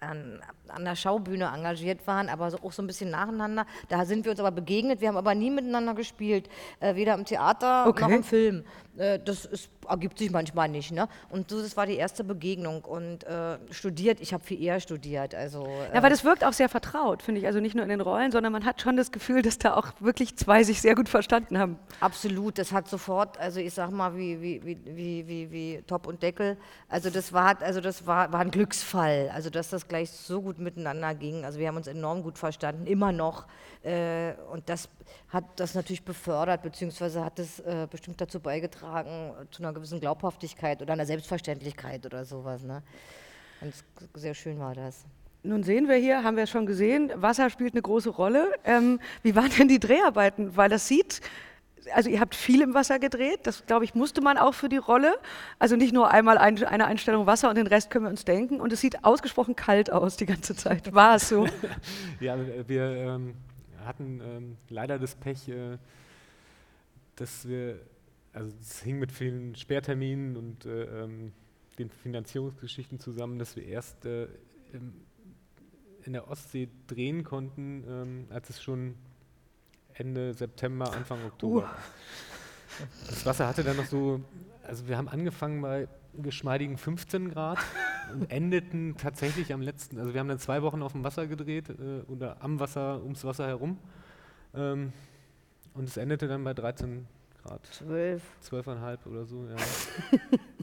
[0.02, 0.40] an,
[0.70, 3.66] an der Schaubühne engagiert waren, aber so, auch so ein bisschen nacheinander.
[3.90, 6.50] Da sind wir uns aber begegnet, wir haben aber nie miteinander gespielt,
[6.80, 8.02] äh, weder im Theater okay.
[8.02, 8.64] noch im Film.
[8.98, 10.92] Äh, das ist, ergibt sich manchmal nicht.
[10.92, 11.08] Ne?
[11.30, 12.84] Und so, das war die erste Begegnung.
[12.84, 15.36] Und äh, studiert, ich habe viel eher studiert.
[15.36, 17.48] Also, ja, weil das wirkt auch sehr vertraut, finde ich.
[17.48, 19.88] Also nicht nur in den Rollen, sondern man hat schon das Gefühl, dass da auch
[20.00, 21.78] wirklich zwei sich sehr gut verstanden haben.
[22.00, 26.08] Absolut, das hat sofort, also ich sag mal, wie, wie, wie, wie, wie, wie Top
[26.08, 26.58] und Deckel.
[26.90, 29.32] Also das war, also das war, war ein Glücksfall.
[29.34, 31.46] Also dass das gleich so gut miteinander ging.
[31.46, 33.46] Also wir haben uns enorm gut verstanden, immer noch.
[33.84, 34.90] Äh, und das
[35.30, 40.82] hat das natürlich befördert, beziehungsweise hat es äh, bestimmt dazu beigetragen, zu einer gewissen Glaubhaftigkeit
[40.82, 42.64] oder einer Selbstverständlichkeit oder sowas.
[42.64, 42.82] Ne?
[43.62, 45.06] Ganz sehr schön war das.
[45.44, 48.52] Nun sehen wir hier, haben wir schon gesehen, Wasser spielt eine große Rolle.
[48.64, 50.58] Ähm, wie waren denn die Dreharbeiten?
[50.58, 51.22] Weil das sieht,
[51.94, 54.78] also ihr habt viel im Wasser gedreht, das glaube ich musste man auch für die
[54.78, 55.16] Rolle.
[55.60, 58.60] Also nicht nur einmal ein, eine Einstellung Wasser und den Rest können wir uns denken.
[58.60, 60.94] Und es sieht ausgesprochen kalt aus die ganze Zeit.
[60.94, 61.48] War es so?
[62.20, 63.36] ja, wir ähm,
[63.86, 65.78] hatten ähm, leider das Pech, äh,
[67.16, 67.80] dass wir,
[68.34, 71.32] also es hing mit vielen Sperrterminen und äh, ähm,
[71.78, 74.28] den Finanzierungsgeschichten zusammen, dass wir erst äh,
[76.06, 78.96] in der Ostsee drehen konnten, ähm, als es schon
[79.96, 82.86] Ende September, Anfang Oktober uh.
[83.08, 84.22] Das Wasser hatte dann noch so,
[84.64, 87.60] also wir haben angefangen bei geschmeidigen 15 Grad
[88.14, 91.70] und endeten tatsächlich am letzten, also wir haben dann zwei Wochen auf dem Wasser gedreht
[91.70, 93.78] äh, oder am Wasser, ums Wasser herum.
[94.54, 94.94] Ähm,
[95.74, 97.06] und es endete dann bei 13
[97.44, 97.66] Grad.
[97.66, 98.22] 12.
[98.50, 99.56] 12,5 oder so, ja.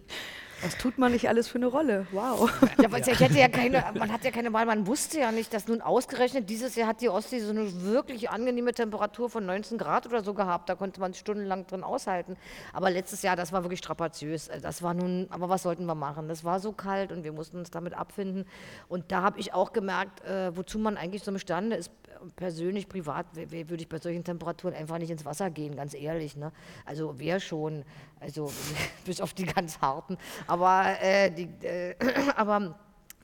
[0.62, 2.06] Was tut man nicht alles für eine Rolle?
[2.12, 2.50] Wow.
[2.78, 3.14] Ja, ja.
[3.18, 6.48] hätte ja keine, man hat ja keine Wahl, man wusste ja nicht, dass nun ausgerechnet
[6.48, 10.34] dieses Jahr hat die Ostsee so eine wirklich angenehme Temperatur von 19 Grad oder so
[10.34, 10.68] gehabt.
[10.68, 12.36] Da konnte man stundenlang drin aushalten.
[12.72, 14.50] Aber letztes Jahr, das war wirklich strapaziös.
[14.62, 16.28] Das war nun, aber was sollten wir machen?
[16.28, 18.44] Das war so kalt und wir mussten uns damit abfinden.
[18.88, 21.90] Und da habe ich auch gemerkt, äh, wozu man eigentlich so imstande ist,
[22.36, 26.36] persönlich, privat, würde ich bei solchen Temperaturen einfach nicht ins Wasser gehen, ganz ehrlich.
[26.36, 26.52] Ne?
[26.84, 27.84] Also wer schon,
[28.20, 28.52] also
[29.04, 30.16] bis auf die ganz harten.
[30.46, 31.94] Aber, äh, die, äh,
[32.36, 32.78] aber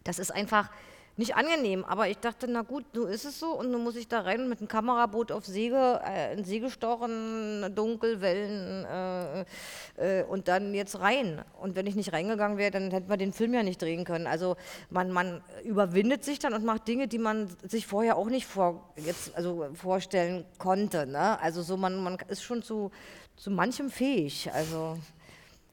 [0.05, 0.71] das ist einfach
[1.19, 1.85] nicht angenehm.
[1.85, 4.49] Aber ich dachte, na gut, nun ist es so und nun muss ich da rein
[4.49, 11.01] mit einem Kameraboot auf Säge, äh, in See gestochen, Dunkelwellen äh, äh, und dann jetzt
[11.01, 11.43] rein.
[11.61, 14.27] Und wenn ich nicht reingegangen wäre, dann hätten wir den Film ja nicht drehen können.
[14.27, 14.57] Also
[14.91, 18.93] man, man überwindet sich dann und macht Dinge, die man sich vorher auch nicht vor,
[18.97, 21.07] jetzt, also vorstellen konnte.
[21.07, 21.41] Ne?
[21.41, 22.93] Also so man, man ist schon zu,
[23.37, 24.51] zu manchem fähig.
[24.53, 24.97] Also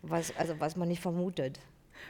[0.02, 1.60] was, also was man nicht vermutet.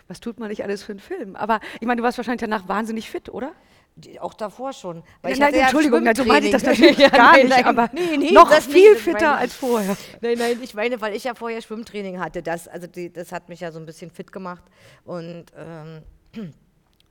[0.07, 1.35] Was tut man nicht alles für einen Film?
[1.35, 3.53] Aber ich meine, du warst wahrscheinlich danach wahnsinnig fit, oder?
[3.97, 5.03] Die, auch davor schon.
[5.21, 7.65] Weil nein, ja Entschuldigung, nein, so meine ich das natürlich Ja, gar nein, nicht, nein,
[7.65, 9.95] aber nee, noch viel nicht, fitter als vorher.
[10.19, 13.47] Nein, nein, ich meine, weil ich ja vorher Schwimmtraining hatte, das, also die, das hat
[13.47, 14.63] mich ja so ein bisschen fit gemacht
[15.05, 16.03] und, ähm,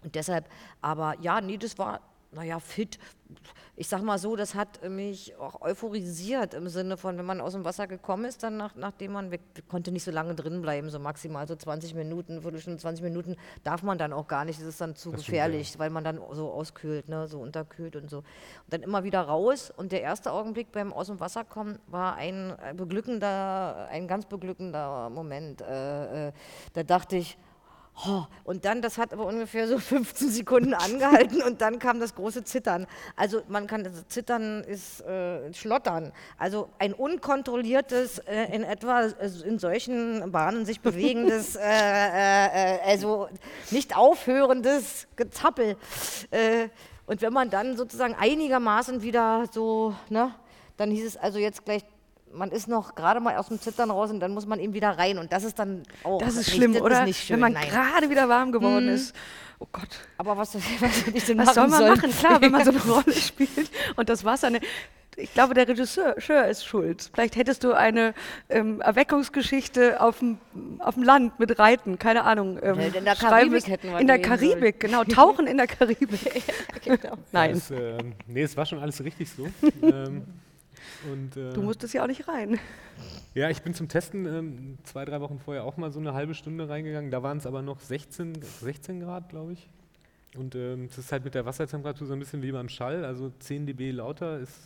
[0.02, 0.46] und deshalb,
[0.82, 2.00] aber ja, nee, das war,
[2.34, 2.98] naja, fit.
[3.76, 7.54] Ich sag mal so, das hat mich auch euphorisiert im Sinne von, wenn man aus
[7.54, 10.90] dem Wasser gekommen ist, dann nach, nachdem man, wir, konnte nicht so lange drin bleiben,
[10.90, 14.68] so maximal so 20 Minuten, Viertelstunde, 20 Minuten darf man dann auch gar nicht, das
[14.68, 18.08] ist dann zu Das stimmt, gefährlich, weil man dann so auskühlt, ne, so unterkühlt und
[18.08, 18.18] so.
[18.18, 18.24] Und
[18.70, 22.54] dann immer wieder raus und der erste Augenblick beim aus dem Wasser kommen war ein
[22.62, 25.62] äh, beglückender, ein ganz beglückender Moment.
[25.62, 26.32] Äh, äh,
[26.74, 27.36] da dachte ich,
[28.06, 32.14] Oh, und dann, das hat aber ungefähr so 15 Sekunden angehalten und dann kam das
[32.14, 32.86] große Zittern.
[33.14, 36.12] Also man kann, also Zittern ist äh, Schlottern.
[36.36, 42.80] Also ein unkontrolliertes, äh, in etwa äh, in solchen Bahnen sich bewegendes, äh, äh, äh,
[42.84, 43.28] also
[43.70, 45.76] nicht aufhörendes Gezappel.
[47.06, 50.34] Und wenn man dann sozusagen einigermaßen wieder so, ne,
[50.76, 51.84] dann hieß es also jetzt gleich
[52.34, 54.90] man ist noch gerade mal aus dem Zittern raus und dann muss man eben wieder
[54.98, 57.00] rein und das ist dann auch Das ist schlimm, das oder?
[57.00, 58.94] Ist nicht schön, Wenn man gerade wieder warm geworden Mhm.
[58.94, 59.14] ist.
[59.60, 59.88] Oh Gott.
[60.18, 61.94] Aber was, was denn Was soll machen man sollen?
[61.96, 62.10] machen?
[62.10, 64.50] Klar, wenn man so eine Rolle spielt und das Wasser.
[64.50, 64.60] Ne,
[65.16, 66.16] ich glaube, der Regisseur
[66.48, 67.08] ist schuld.
[67.14, 68.14] Vielleicht hättest du eine
[68.48, 70.38] ähm, Erweckungsgeschichte auf dem,
[70.80, 72.58] auf dem Land mit Reiten, keine Ahnung.
[72.60, 74.40] Ähm, Ja, in der Karibik hätten wir In der drehen sollen.
[74.50, 75.04] Karibik, genau.
[75.04, 76.42] Tauchen in der Karibik.
[76.84, 77.16] genau.
[77.30, 77.52] Nein.
[77.54, 79.46] Das, ähm, nee, es war schon alles richtig so.
[79.82, 80.24] ähm,
[81.12, 82.58] und, äh, Du musstest ja auch nicht rein.
[83.34, 86.34] Ja, ich bin zum Testen ähm, zwei, drei Wochen vorher auch mal so eine halbe
[86.34, 87.10] Stunde reingegangen.
[87.10, 89.68] Da waren es aber noch 16, 16 Grad, glaube ich.
[90.36, 93.04] Und ähm, es ist halt mit der Wassertemperatur so ein bisschen wie beim Schall.
[93.04, 94.56] Also 10 dB lauter ist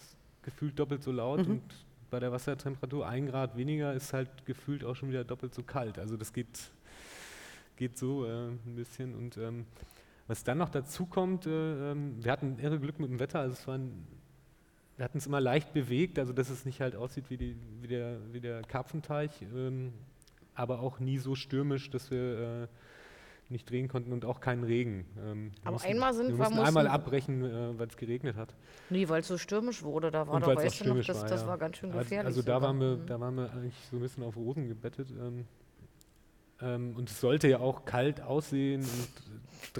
[0.42, 1.52] gefühlt doppelt so laut Mhm.
[1.52, 1.62] und
[2.10, 5.98] bei der Wassertemperatur ein Grad weniger ist halt gefühlt auch schon wieder doppelt so kalt.
[5.98, 6.58] Also das geht,
[7.76, 9.14] geht so äh, ein bisschen.
[9.14, 9.64] Und ähm,
[10.26, 13.40] was dann noch dazu kommt, äh, ähm, wir hatten irre Glück mit dem Wetter.
[13.40, 14.06] Also es waren
[14.98, 17.86] wir hatten es immer leicht bewegt, also dass es nicht halt aussieht wie, die, wie,
[17.88, 19.94] der, wie der Karpfenteich, ähm,
[20.54, 22.68] aber auch nie so stürmisch, dass wir äh,
[23.48, 25.06] nicht drehen konnten und auch keinen Regen.
[25.24, 27.96] Ähm, wir Aber mussten, einmal sind wir wir- mussten einmal mussten- abbrechen, äh, weil es
[27.96, 28.54] geregnet hat.
[28.90, 31.28] Nee, weil es so stürmisch wurde, da war und doch, weißt du noch, das, war.
[31.28, 31.46] das ja.
[31.46, 32.26] war ganz schön Also- gefährlich.
[32.26, 32.62] Also da sogar.
[32.68, 33.06] waren, wir, Mhm.
[33.06, 35.08] da waren wir eigentlich so ein bisschen auf Rosen gebettet.
[35.12, 35.44] Ähm,
[36.60, 39.08] ähm, und es sollte ja auch kalt aussehen und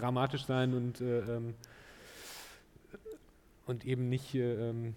[0.01, 1.55] dramatisch sein und, äh, ähm,
[3.67, 4.95] und eben nicht, äh, ähm,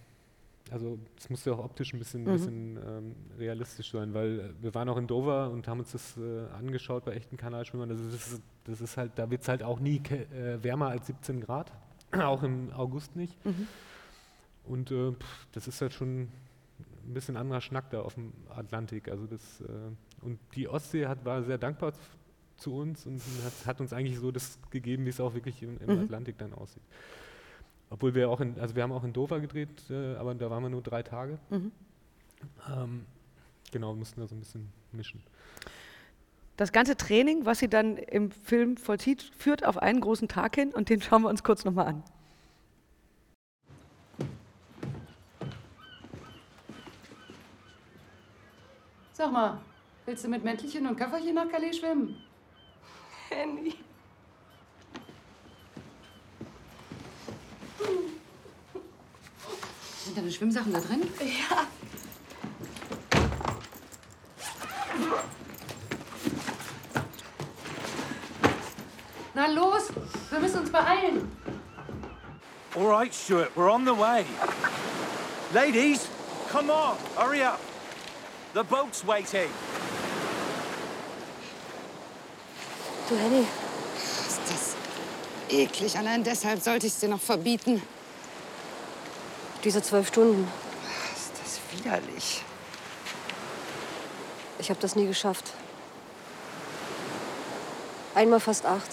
[0.72, 2.32] also es musste auch optisch ein bisschen, Mhm.
[2.32, 6.18] bisschen ähm, realistisch sein, weil äh, wir waren auch in Dover und haben uns das
[6.18, 7.90] äh, angeschaut bei echten Kanalschwimmern.
[7.92, 11.08] Also das ist, das ist halt, da wird es halt auch nie äh, wärmer als
[11.08, 11.72] 17 Grad,
[12.12, 13.44] auch im August nicht.
[13.46, 13.68] Mhm.
[14.64, 16.22] Und äh, pff, das ist halt schon
[17.04, 19.10] ein bisschen anderer Schnack da auf dem Atlantik.
[19.10, 19.66] Also das, äh,
[20.22, 21.94] und die Ostsee hat, war sehr dankbar
[22.58, 25.80] zu uns und hat, hat uns eigentlich so das gegeben, wie es auch wirklich im,
[25.80, 26.04] im Mhm.
[26.04, 26.84] Atlantik dann aussieht.
[27.92, 30.64] Obwohl wir auch in, also wir haben auch in Dover gedreht, äh, aber da waren
[30.64, 31.38] wir nur drei Tage.
[31.50, 31.72] Mhm.
[32.74, 33.06] Ähm,
[33.72, 35.22] genau, mussten da so ein bisschen mischen.
[36.56, 40.74] Das ganze Training, was sie dann im Film vollzieht, führt auf einen großen Tag hin
[40.74, 42.04] und den schauen wir uns kurz nochmal an.
[49.12, 49.60] Sag mal,
[50.06, 52.16] willst du mit Mäntelchen und Köfferchen nach Calais schwimmen?
[53.30, 53.76] Henny.
[60.04, 61.04] Sind deine Schwimmsachen da drin?
[61.20, 61.68] Ja.
[69.34, 69.90] Na los,
[70.30, 71.32] wir müssen uns beeilen.
[72.76, 74.26] All right, Stuart, we're on the way.
[75.54, 76.08] Ladies,
[76.50, 77.60] come on, hurry up.
[78.54, 79.50] The boat's waiting.
[83.08, 83.46] Du, Henny.
[85.52, 85.98] Eklig.
[85.98, 87.82] Allein deshalb sollte ich es dir noch verbieten.
[89.64, 90.48] Diese zwölf Stunden.
[91.14, 92.44] Ist das widerlich.
[94.60, 95.52] Ich habe das nie geschafft.
[98.16, 98.90] Einmal fast acht.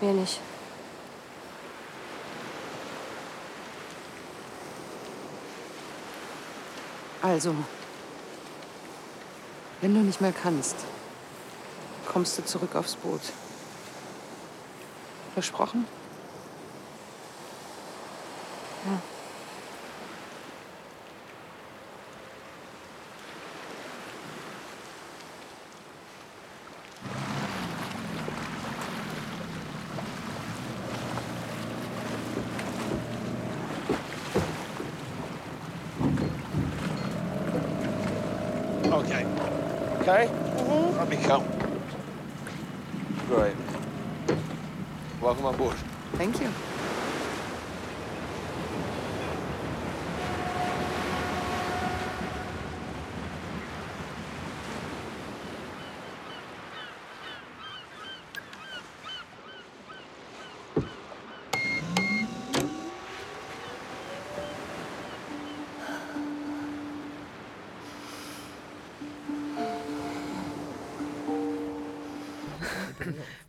[0.00, 0.40] Mehr nicht.
[7.20, 7.54] Also,
[9.80, 10.74] wenn du nicht mehr kannst,
[12.06, 13.20] kommst du zurück aufs Boot.
[15.32, 15.88] Versprochen?
[18.84, 19.11] Ja.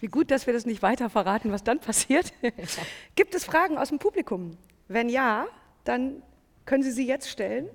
[0.03, 2.33] Wie gut, dass wir das nicht weiter verraten, was dann passiert.
[3.15, 4.57] Gibt es Fragen aus dem Publikum?
[4.89, 5.47] Wenn ja,
[5.85, 6.21] dann
[6.65, 7.69] können Sie sie jetzt stellen.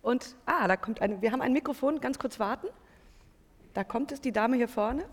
[0.00, 2.68] Und, ah, da kommt eine, wir haben ein Mikrofon, ganz kurz warten.
[3.74, 5.04] Da kommt es, die Dame hier vorne.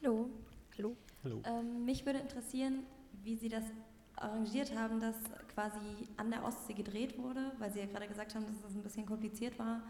[0.00, 0.30] Hallo.
[1.24, 1.42] Hallo.
[1.44, 2.84] Ähm, mich würde interessieren,
[3.24, 3.64] wie Sie das
[4.14, 5.16] arrangiert haben, dass
[5.52, 8.82] quasi an der Ostsee gedreht wurde, weil Sie ja gerade gesagt haben, dass es ein
[8.84, 9.82] bisschen kompliziert war,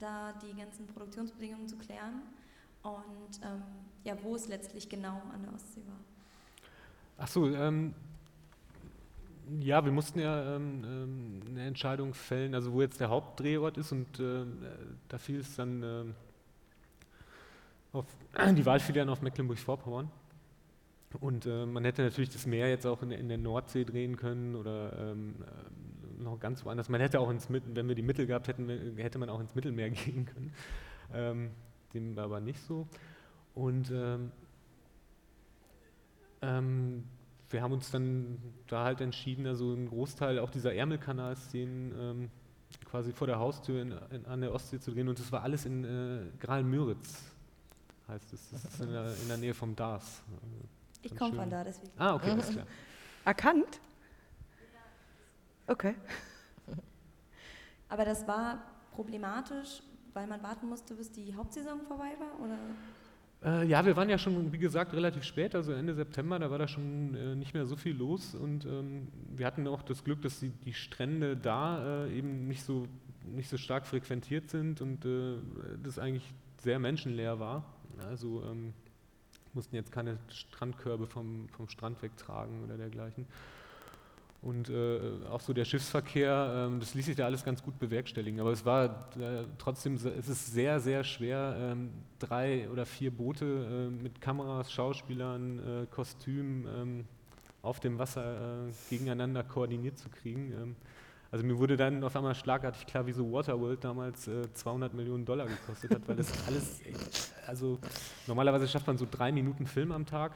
[0.00, 2.22] da die ganzen Produktionsbedingungen zu klären.
[2.86, 3.62] Und ähm,
[4.04, 5.98] ja, wo es letztlich genau an der Ostsee war.
[7.18, 7.94] Ach so, ähm,
[9.60, 13.92] ja, wir mussten ja ähm, ähm, eine Entscheidung fällen, also wo jetzt der Hauptdrehort ist
[13.92, 14.44] und äh,
[15.08, 16.04] da fiel es dann äh,
[17.92, 18.06] auf,
[18.56, 20.10] die Wahl fiel dann auf Mecklenburg-Vorpommern.
[21.20, 24.54] Und äh, man hätte natürlich das Meer jetzt auch in, in der Nordsee drehen können
[24.54, 26.88] oder ähm, äh, noch ganz woanders.
[26.88, 29.90] Man hätte auch ins, wenn wir die Mittel gehabt hätten, hätte man auch ins Mittelmeer
[29.90, 30.52] gehen können.
[31.14, 31.50] Ähm,
[31.94, 32.86] dem war aber nicht so.
[33.54, 34.32] Und ähm,
[36.42, 37.04] ähm,
[37.50, 42.30] wir haben uns dann da halt entschieden, also einen Großteil auch dieser Ärmelkanal-Szenen ähm,
[42.84, 45.08] quasi vor der Haustür in, in, an der Ostsee zu drehen.
[45.08, 47.32] Und das war alles in äh, Graal-Müritz,
[48.08, 48.50] heißt es.
[48.50, 50.22] Das ist in der, in der Nähe vom Dars.
[51.02, 51.92] Ich komme von da, deswegen.
[51.96, 52.66] Ah, okay, alles klar.
[53.24, 53.80] Erkannt?
[55.66, 55.94] Okay.
[57.88, 58.58] Aber das war
[58.92, 59.82] problematisch,
[60.16, 62.44] weil man warten musste, bis die Hauptsaison vorbei war?
[62.44, 62.58] Oder?
[63.44, 66.58] Äh, ja, wir waren ja schon, wie gesagt, relativ spät, also Ende September, da war
[66.58, 70.22] da schon äh, nicht mehr so viel los und ähm, wir hatten auch das Glück,
[70.22, 72.88] dass die, die Strände da äh, eben nicht so,
[73.26, 75.36] nicht so stark frequentiert sind und äh,
[75.82, 77.64] das eigentlich sehr menschenleer war.
[78.08, 78.72] Also ähm,
[79.52, 83.26] mussten jetzt keine Strandkörbe vom, vom Strand wegtragen oder dergleichen.
[84.46, 88.38] Und äh, auch so der Schiffsverkehr, ähm, das ließ sich da alles ganz gut bewerkstelligen.
[88.38, 93.44] Aber es war äh, trotzdem, es ist sehr, sehr schwer, ähm, drei oder vier Boote
[93.44, 97.04] äh, mit Kameras, Schauspielern, äh, Kostümen ähm,
[97.62, 100.52] auf dem Wasser äh, gegeneinander koordiniert zu kriegen.
[100.52, 100.76] Ähm.
[101.32, 105.24] also mir wurde dann auf einmal schlagartig klar, wie so Waterworld damals 200 äh, Millionen
[105.24, 106.82] Dollar gekostet hat, weil das alles,
[107.48, 107.80] also
[108.28, 110.30] normalerweise schafft man so drei Minuten Film am Tag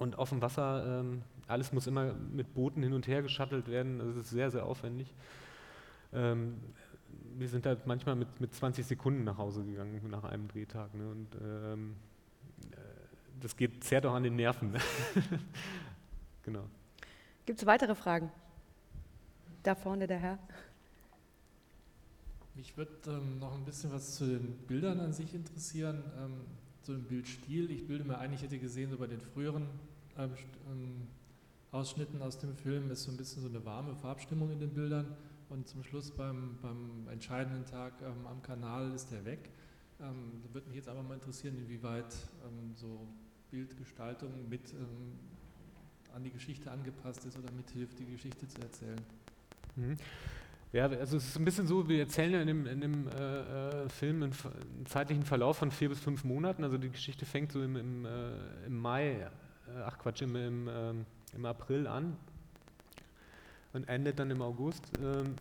[0.00, 3.98] und auf dem Wasser ähm, alles muss immer mit Booten hin und her geschattelt werden.
[3.98, 5.12] Das ist sehr, sehr aufwendig.
[6.12, 6.58] Ähm,
[7.38, 10.94] wir sind halt manchmal mit, mit 20 Sekunden nach Hause gegangen nach einem Drehtag.
[10.94, 11.08] Ne?
[11.08, 11.96] Und ähm,
[12.72, 12.76] äh,
[13.40, 14.74] das geht, zerrt auch an den Nerven.
[16.44, 16.64] genau.
[17.46, 18.30] Gibt es weitere Fragen?
[19.62, 20.38] Da vorne der Herr.
[22.54, 26.40] Mich würde ähm, noch ein bisschen was zu den Bildern an sich interessieren, ähm,
[26.82, 27.70] so im Bildstil.
[27.70, 29.87] Ich bilde mir ein, ich hätte gesehen, so bei den früheren ähm, ähm
[31.70, 35.16] Ausschnitten aus dem Film ist so ein bisschen so eine warme Farbstimmung in den Bildern
[35.48, 39.50] und zum Schluss beim, beim entscheidenden Tag ähm, am Kanal ist der weg.
[40.00, 43.06] Ähm, da würde mich jetzt aber mal interessieren, inwieweit ähm, so
[43.50, 45.18] Bildgestaltung mit ähm,
[46.14, 49.00] an die Geschichte angepasst ist oder mithilft, die Geschichte zu erzählen.
[49.76, 49.96] Mhm.
[50.72, 53.84] Ja, also es ist ein bisschen so, wir erzählen ja in dem, in dem äh,
[53.84, 54.32] äh Film einen,
[54.84, 56.62] zeitlichen Verlauf von vier bis fünf Monaten.
[56.62, 59.30] Also die Geschichte fängt so im, im, äh, im Mai,
[59.84, 62.16] ach Quatsch, im, im ähm, im April an
[63.72, 64.84] und endet dann im August.
[65.02, 65.34] Ähm,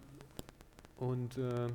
[0.97, 1.69] und äh,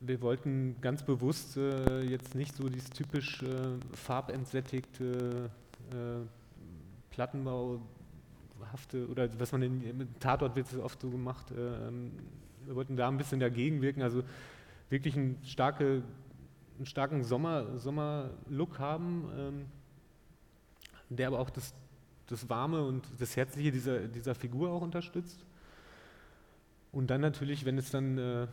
[0.00, 3.46] wir wollten ganz bewusst äh, jetzt nicht so dieses typisch äh,
[3.94, 5.50] farbentsättigte
[5.90, 6.26] äh,
[7.10, 7.80] Plattenbauhafte
[9.10, 11.52] oder was man in, im Tatort wird oft so gemacht.
[11.56, 12.12] Ähm,
[12.66, 14.22] wir wollten da ein bisschen dagegen wirken, also
[14.90, 16.02] wirklich einen, starke,
[16.76, 19.66] einen starken Sommer, Sommerlook haben.
[21.10, 21.74] Der aber auch das,
[22.28, 25.44] das Warme und das Herzliche dieser, dieser Figur auch unterstützt.
[26.92, 28.46] Und dann natürlich, wenn es dann äh,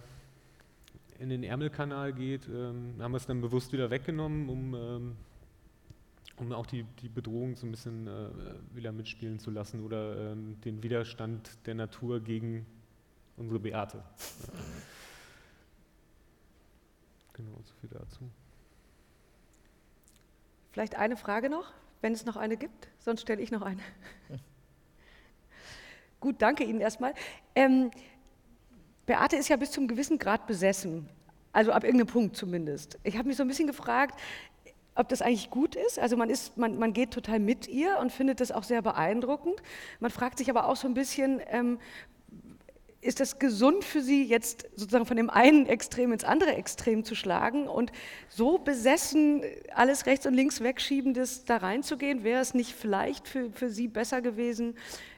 [1.19, 5.15] in den Ärmelkanal geht, ähm, haben wir es dann bewusst wieder weggenommen, um, ähm,
[6.37, 8.29] um auch die, die Bedrohung so ein bisschen äh,
[8.75, 12.65] wieder mitspielen zu lassen oder ähm, den Widerstand der Natur gegen
[13.37, 14.03] unsere Beate.
[17.33, 18.29] genau, so viel dazu.
[20.71, 21.73] Vielleicht eine Frage noch?
[22.01, 22.89] Wenn es noch eine gibt.
[22.99, 23.81] Sonst stelle ich noch eine.
[26.19, 27.13] Gut, danke Ihnen erstmal.
[27.55, 27.91] Ähm,
[29.05, 31.07] Beate ist ja bis zum gewissen Grad besessen,
[31.53, 32.99] also ab irgendeinem Punkt zumindest.
[33.03, 34.19] Ich habe mich so ein bisschen gefragt,
[34.95, 35.99] ob das eigentlich gut ist.
[35.99, 39.61] Also man, ist, man, man geht total mit ihr und findet das auch sehr beeindruckend.
[39.99, 41.79] Man fragt sich aber auch so ein bisschen, ähm,
[43.01, 47.15] ist das gesund für Sie, jetzt sozusagen von dem einen Extrem ins andere Extrem zu
[47.15, 47.91] schlagen und
[48.27, 49.43] so besessen
[49.73, 52.23] alles rechts und links wegschiebendes da reinzugehen?
[52.23, 54.75] Wäre es nicht vielleicht für, für Sie besser gewesen,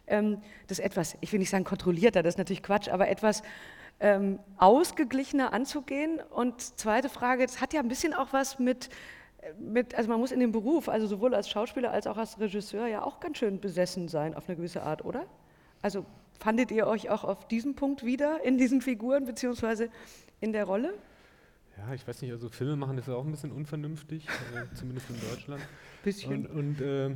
[0.08, 3.44] ähm, das etwas, ich will nicht sagen kontrollierter, das ist natürlich Quatsch, aber etwas
[4.02, 6.20] ähm, ausgeglichener anzugehen?
[6.32, 8.90] Und zweite Frage, das hat ja ein bisschen auch was mit
[9.58, 12.88] mit, also man muss in dem Beruf, also sowohl als Schauspieler als auch als Regisseur,
[12.88, 15.26] ja auch ganz schön besessen sein auf eine gewisse Art, oder?
[15.82, 16.06] Also
[16.40, 19.90] fandet ihr euch auch auf diesem Punkt wieder in diesen Figuren beziehungsweise
[20.40, 20.94] in der Rolle?
[21.78, 25.10] Ja, ich weiß nicht, also Filme machen ist ja auch ein bisschen unvernünftig, äh, zumindest
[25.10, 25.62] in Deutschland.
[26.04, 26.48] Bisschen.
[26.48, 27.16] Und, und äh,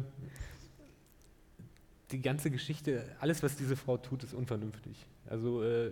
[2.11, 5.05] die ganze Geschichte, alles, was diese Frau tut, ist unvernünftig.
[5.29, 5.89] Also äh,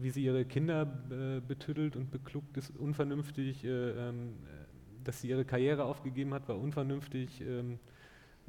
[0.00, 3.64] wie sie ihre Kinder äh, betüdelt und bekluckt, ist unvernünftig.
[3.64, 4.34] Äh, ähm,
[5.02, 7.40] dass sie ihre Karriere aufgegeben hat, war unvernünftig.
[7.42, 7.78] Ähm,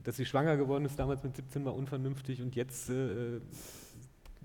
[0.04, 3.40] dass sie schwanger geworden ist damals mit 17 war unvernünftig und jetzt äh,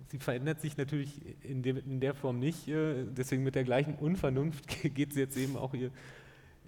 [0.09, 2.69] sie verändert sich natürlich in, de, in der Form nicht.
[2.69, 5.91] Äh, deswegen mit der gleichen Unvernunft geht sie jetzt eben auch ihr,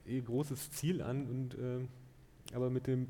[0.06, 1.26] ihr großes Ziel an.
[1.26, 3.08] Und, äh, aber mit dem,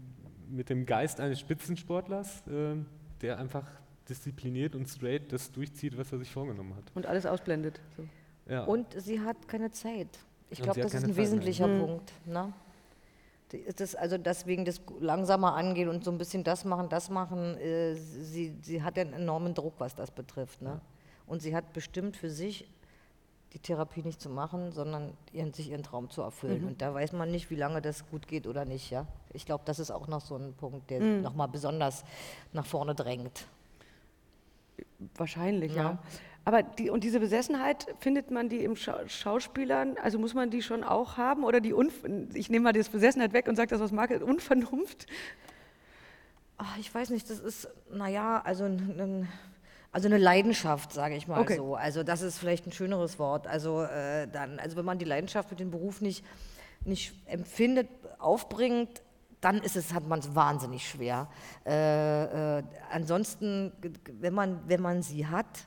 [0.51, 2.77] mit dem Geist eines Spitzensportlers, äh,
[3.21, 3.69] der einfach
[4.09, 6.85] diszipliniert und straight das durchzieht, was er sich vorgenommen hat.
[6.95, 7.81] Und alles ausblendet.
[7.97, 8.05] So.
[8.49, 8.65] Ja.
[8.65, 10.19] Und sie hat keine Zeit.
[10.51, 11.87] Ich glaube, das ist ein wesentlicher mehr.
[11.87, 12.13] Punkt.
[12.27, 12.53] Ne?
[13.77, 17.57] Das, also deswegen das langsamer angehen und so ein bisschen das machen, das machen.
[17.59, 20.63] Äh, sie, sie hat einen enormen Druck, was das betrifft.
[20.63, 20.81] Ne?
[21.27, 22.69] Und sie hat bestimmt für sich
[23.53, 26.63] die Therapie nicht zu machen, sondern ihren, sich ihren Traum zu erfüllen.
[26.63, 26.69] Mhm.
[26.69, 28.91] Und da weiß man nicht, wie lange das gut geht oder nicht.
[28.91, 29.07] Ja?
[29.33, 31.23] Ich glaube, das ist auch noch so ein Punkt, der mhm.
[31.23, 32.05] nochmal besonders
[32.53, 33.47] nach vorne drängt.
[35.17, 35.83] Wahrscheinlich, ja.
[35.83, 35.99] ja.
[36.45, 40.63] Aber die, und diese Besessenheit, findet man die im Scha Schauspielern, also muss man die
[40.63, 41.45] schon auch haben?
[41.45, 45.07] Oder die, Unf ich nehme mal das Besessenheit weg und sage das, was mag, Unvernunft?
[46.59, 49.29] Ach, ich weiß nicht, das ist, naja, also ein,
[49.93, 51.57] also eine Leidenschaft, sage ich mal okay.
[51.57, 51.77] so.
[51.77, 53.47] Also das ist vielleicht ein schöneres Wort.
[53.47, 56.25] Also äh, dann, also wenn man die Leidenschaft für den Beruf nicht,
[56.85, 57.89] nicht empfindet,
[58.19, 59.03] aufbringt,
[59.41, 61.29] dann ist es, hat man es wahnsinnig schwer.
[61.67, 63.73] Äh, äh, ansonsten,
[64.21, 65.67] wenn man, wenn man sie hat,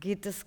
[0.00, 0.46] geht es,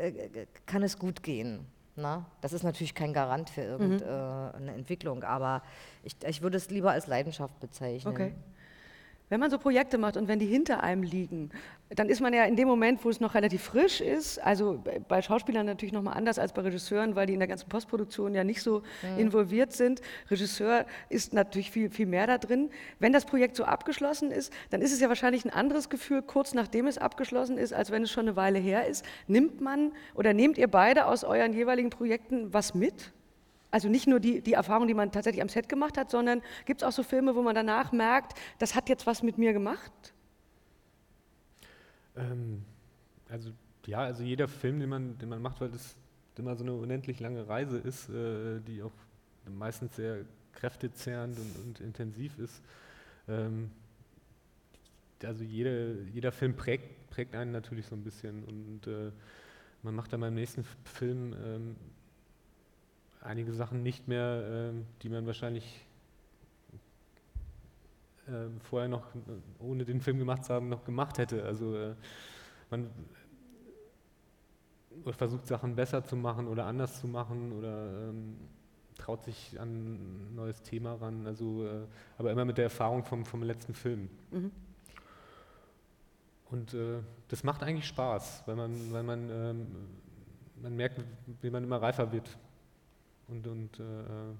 [0.00, 1.66] äh, kann es gut gehen.
[1.96, 2.18] Na?
[2.18, 2.24] Ne?
[2.42, 4.68] Das ist natürlich kein Garant für irgendeine mhm.
[4.68, 5.62] Entwicklung, aber
[6.02, 8.12] ich, ich würde es lieber als Leidenschaft bezeichnen.
[8.12, 8.34] Okay.
[9.28, 11.50] Wenn man so Projekte macht und wenn die hinter einem liegen,
[11.90, 15.20] dann ist man ja in dem Moment, wo es noch relativ frisch ist, also bei
[15.20, 18.62] Schauspielern natürlich nochmal anders als bei Regisseuren, weil die in der ganzen Postproduktion ja nicht
[18.62, 19.18] so mhm.
[19.18, 20.00] involviert sind.
[20.30, 22.70] Regisseur ist natürlich viel, viel mehr da drin.
[23.00, 26.54] Wenn das Projekt so abgeschlossen ist, dann ist es ja wahrscheinlich ein anderes Gefühl, kurz
[26.54, 29.04] nachdem es abgeschlossen ist, als wenn es schon eine Weile her ist.
[29.26, 33.12] Nimmt man oder nehmt ihr beide aus euren jeweiligen Projekten was mit?
[33.70, 36.82] Also nicht nur die, die Erfahrung, die man tatsächlich am Set gemacht hat, sondern gibt
[36.82, 39.92] es auch so Filme, wo man danach merkt, das hat jetzt was mit mir gemacht?
[42.16, 42.64] Ähm,
[43.28, 43.50] also
[43.86, 45.96] ja, also jeder Film, den man, den man macht, weil das
[46.38, 48.92] immer so eine unendlich lange Reise ist, äh, die auch
[49.48, 52.62] meistens sehr kräftezehrend und, und intensiv ist.
[53.28, 53.70] Ähm,
[55.24, 59.10] also jede, jeder Film prägt, prägt einen natürlich so ein bisschen und äh,
[59.82, 61.76] man macht dann beim nächsten Film ähm,
[63.26, 65.84] einige Sachen nicht mehr, äh, die man wahrscheinlich
[68.26, 69.06] äh, vorher noch,
[69.58, 71.44] ohne den Film gemacht zu haben, noch gemacht hätte.
[71.44, 71.94] Also äh,
[72.70, 72.90] man
[75.10, 78.36] versucht Sachen besser zu machen oder anders zu machen oder ähm,
[78.96, 81.26] traut sich an ein neues Thema ran.
[81.26, 81.86] Also, äh,
[82.18, 84.08] aber immer mit der Erfahrung vom, vom letzten Film.
[84.30, 84.50] Mhm.
[86.50, 89.66] Und äh, das macht eigentlich Spaß, weil man, weil man, ähm,
[90.62, 91.04] man merkt,
[91.42, 92.38] wie man immer reifer wird
[93.28, 94.34] und, und äh,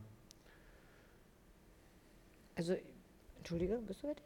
[2.56, 2.74] also,
[3.38, 4.24] Entschuldige, bist du fertig?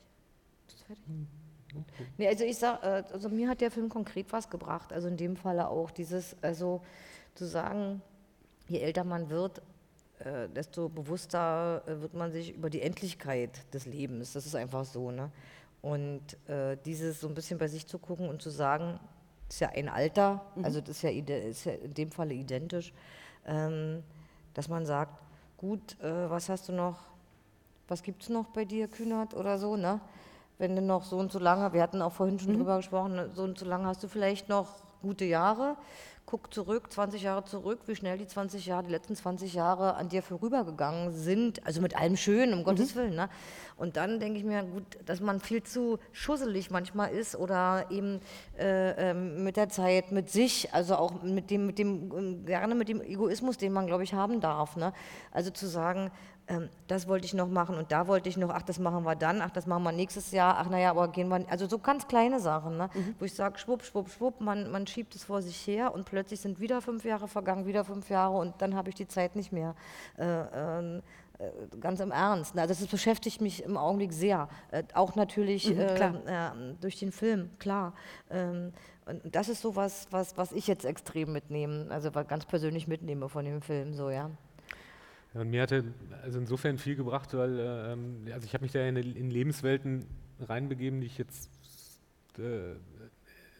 [0.66, 1.04] Bist du fertig?
[1.06, 1.26] Hm,
[1.70, 2.06] okay.
[2.16, 5.16] Nee, also ich sag, äh, also mir hat der Film konkret was gebracht, also in
[5.16, 6.82] dem Falle auch dieses, also
[7.34, 8.02] zu sagen,
[8.68, 9.62] je älter man wird,
[10.20, 14.32] äh, desto bewusster äh, wird man sich über die Endlichkeit des Lebens.
[14.34, 15.32] Das ist einfach so, ne?
[15.82, 19.00] Und äh, dieses so ein bisschen bei sich zu gucken und zu sagen,
[19.48, 20.64] das ist ja ein Alter, mhm.
[20.64, 22.92] also das ist ja, ist ja, in dem Falle identisch.
[23.46, 24.02] Ähm,
[24.54, 25.12] dass man sagt,
[25.56, 26.96] gut, äh, was hast du noch,
[27.88, 30.00] was gibt es noch bei dir, Kühnert oder so, ne?
[30.58, 32.58] Wenn du noch so und so lange, wir hatten auch vorhin schon mhm.
[32.58, 34.68] drüber gesprochen, ne, so und so lange hast du vielleicht noch
[35.02, 35.76] gute Jahre,
[36.26, 40.08] guck zurück, 20 Jahre zurück, wie schnell die 20 Jahre, die letzten 20 Jahre an
[40.08, 42.64] dir vorübergegangen sind, also mit allem Schönen, um mhm.
[42.64, 43.14] Gottes Willen.
[43.14, 43.28] Ne?
[43.76, 48.20] Und dann denke ich mir, gut, dass man viel zu schusselig manchmal ist oder eben
[48.58, 52.74] äh, äh, mit der Zeit, mit sich, also auch mit dem, mit dem, ähm, gerne
[52.74, 54.76] mit dem Egoismus, den man, glaube ich, haben darf.
[54.76, 54.92] Ne?
[55.32, 56.10] Also zu sagen,
[56.50, 59.14] ähm, das wollte ich noch machen und da wollte ich noch, ach, das machen wir
[59.14, 62.08] dann, ach, das machen wir nächstes Jahr, ach, naja, aber gehen wir, also so ganz
[62.08, 62.90] kleine Sachen, ne?
[62.92, 63.14] Mhm.
[63.18, 66.40] wo ich sage, schwupp, schwupp, schwupp, man, man schiebt es vor sich her und plötzlich
[66.40, 69.52] sind wieder fünf Jahre vergangen, wieder fünf Jahre und dann habe ich die Zeit nicht
[69.52, 69.74] mehr.
[70.18, 70.24] Äh,
[70.54, 71.02] ähm,
[71.38, 72.58] äh, ganz im Ernst.
[72.58, 74.48] Also das beschäftigt mich im Augenblick sehr.
[74.72, 77.94] Äh, auch natürlich Mhm, äh, äh, durch den Film, klar.
[78.28, 78.72] Ähm,
[79.06, 83.28] und das ist so was, was, was ich jetzt extrem mitnehme, also ganz persönlich mitnehme
[83.28, 84.30] von dem Film, so, ja.
[85.34, 85.84] Ja, und mir hatte
[86.22, 90.04] also insofern viel gebracht, weil äh, ähm, also ich habe mich da in, in Lebenswelten
[90.40, 91.50] reinbegeben, die ich jetzt
[92.38, 92.74] äh,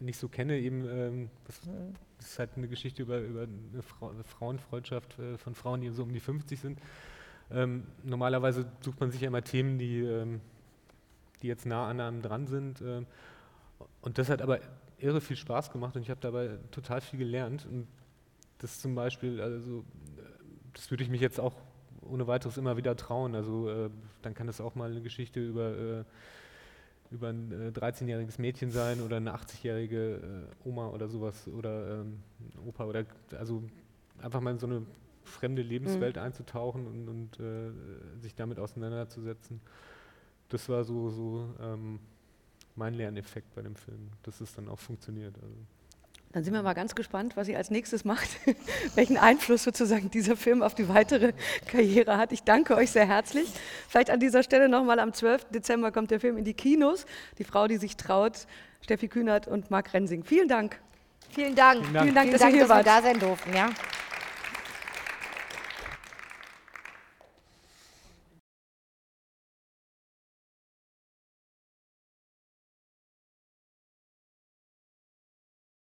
[0.01, 0.59] nicht so kenne.
[0.59, 1.95] Eben, ähm, das, Mhm.
[2.19, 6.03] das ist halt eine Geschichte über, über eine, eine Frauenfreundschaft äh, von Frauen, die so
[6.03, 6.81] um die 50 sind.
[7.51, 10.41] Ähm, normalerweise sucht man sich ja immer Themen, die, ähm,
[11.43, 12.81] die jetzt nah an einem dran sind.
[12.83, 13.07] ähm,
[14.03, 14.61] und das hat aber
[14.99, 17.67] irre viel Spaß gemacht und ich habe dabei total viel gelernt.
[17.67, 17.87] Und
[18.59, 19.81] das zum Beispiel, also
[20.19, 20.20] äh,
[20.75, 21.55] das würde ich mich jetzt auch
[22.03, 23.35] ohne weiteres immer wieder trauen.
[23.35, 23.91] Also äh,
[24.23, 26.05] dann kann das auch mal eine Geschichte über, äh,
[27.11, 32.21] über ein äh, 13-jähriges Mädchen sein oder eine 80-jährige äh, Oma oder sowas oder ähm,
[32.67, 33.05] Opa oder
[33.39, 33.63] also
[34.21, 34.83] einfach mal in so eine
[35.25, 37.71] fremde Lebenswelt einzutauchen und, und äh,
[38.21, 39.61] sich damit auseinanderzusetzen.
[40.49, 42.01] Das war so, so ähm,
[42.75, 45.35] mein Lerneffekt bei dem Film, dass es dann auch funktioniert.
[45.37, 45.55] Also.
[46.33, 48.29] Dann sind wir mal ganz gespannt, was sie als nächstes macht,
[48.95, 51.33] welchen Einfluss sozusagen dieser Film auf die weitere
[51.67, 52.31] Karriere hat.
[52.31, 53.49] Ich danke euch sehr herzlich.
[53.89, 55.47] Vielleicht an dieser Stelle nochmal am 12.
[55.51, 57.05] Dezember kommt der Film in die Kinos.
[57.39, 58.47] Die Frau, die sich traut,
[58.81, 60.23] Steffi Kühnert und Marc Rensing.
[60.23, 60.79] Vielen Dank.
[61.31, 61.81] Vielen Dank.
[61.81, 62.05] Vielen Dank.
[62.05, 63.71] Vielen Dank, dass ihr hier dass wir da sein durften, ja.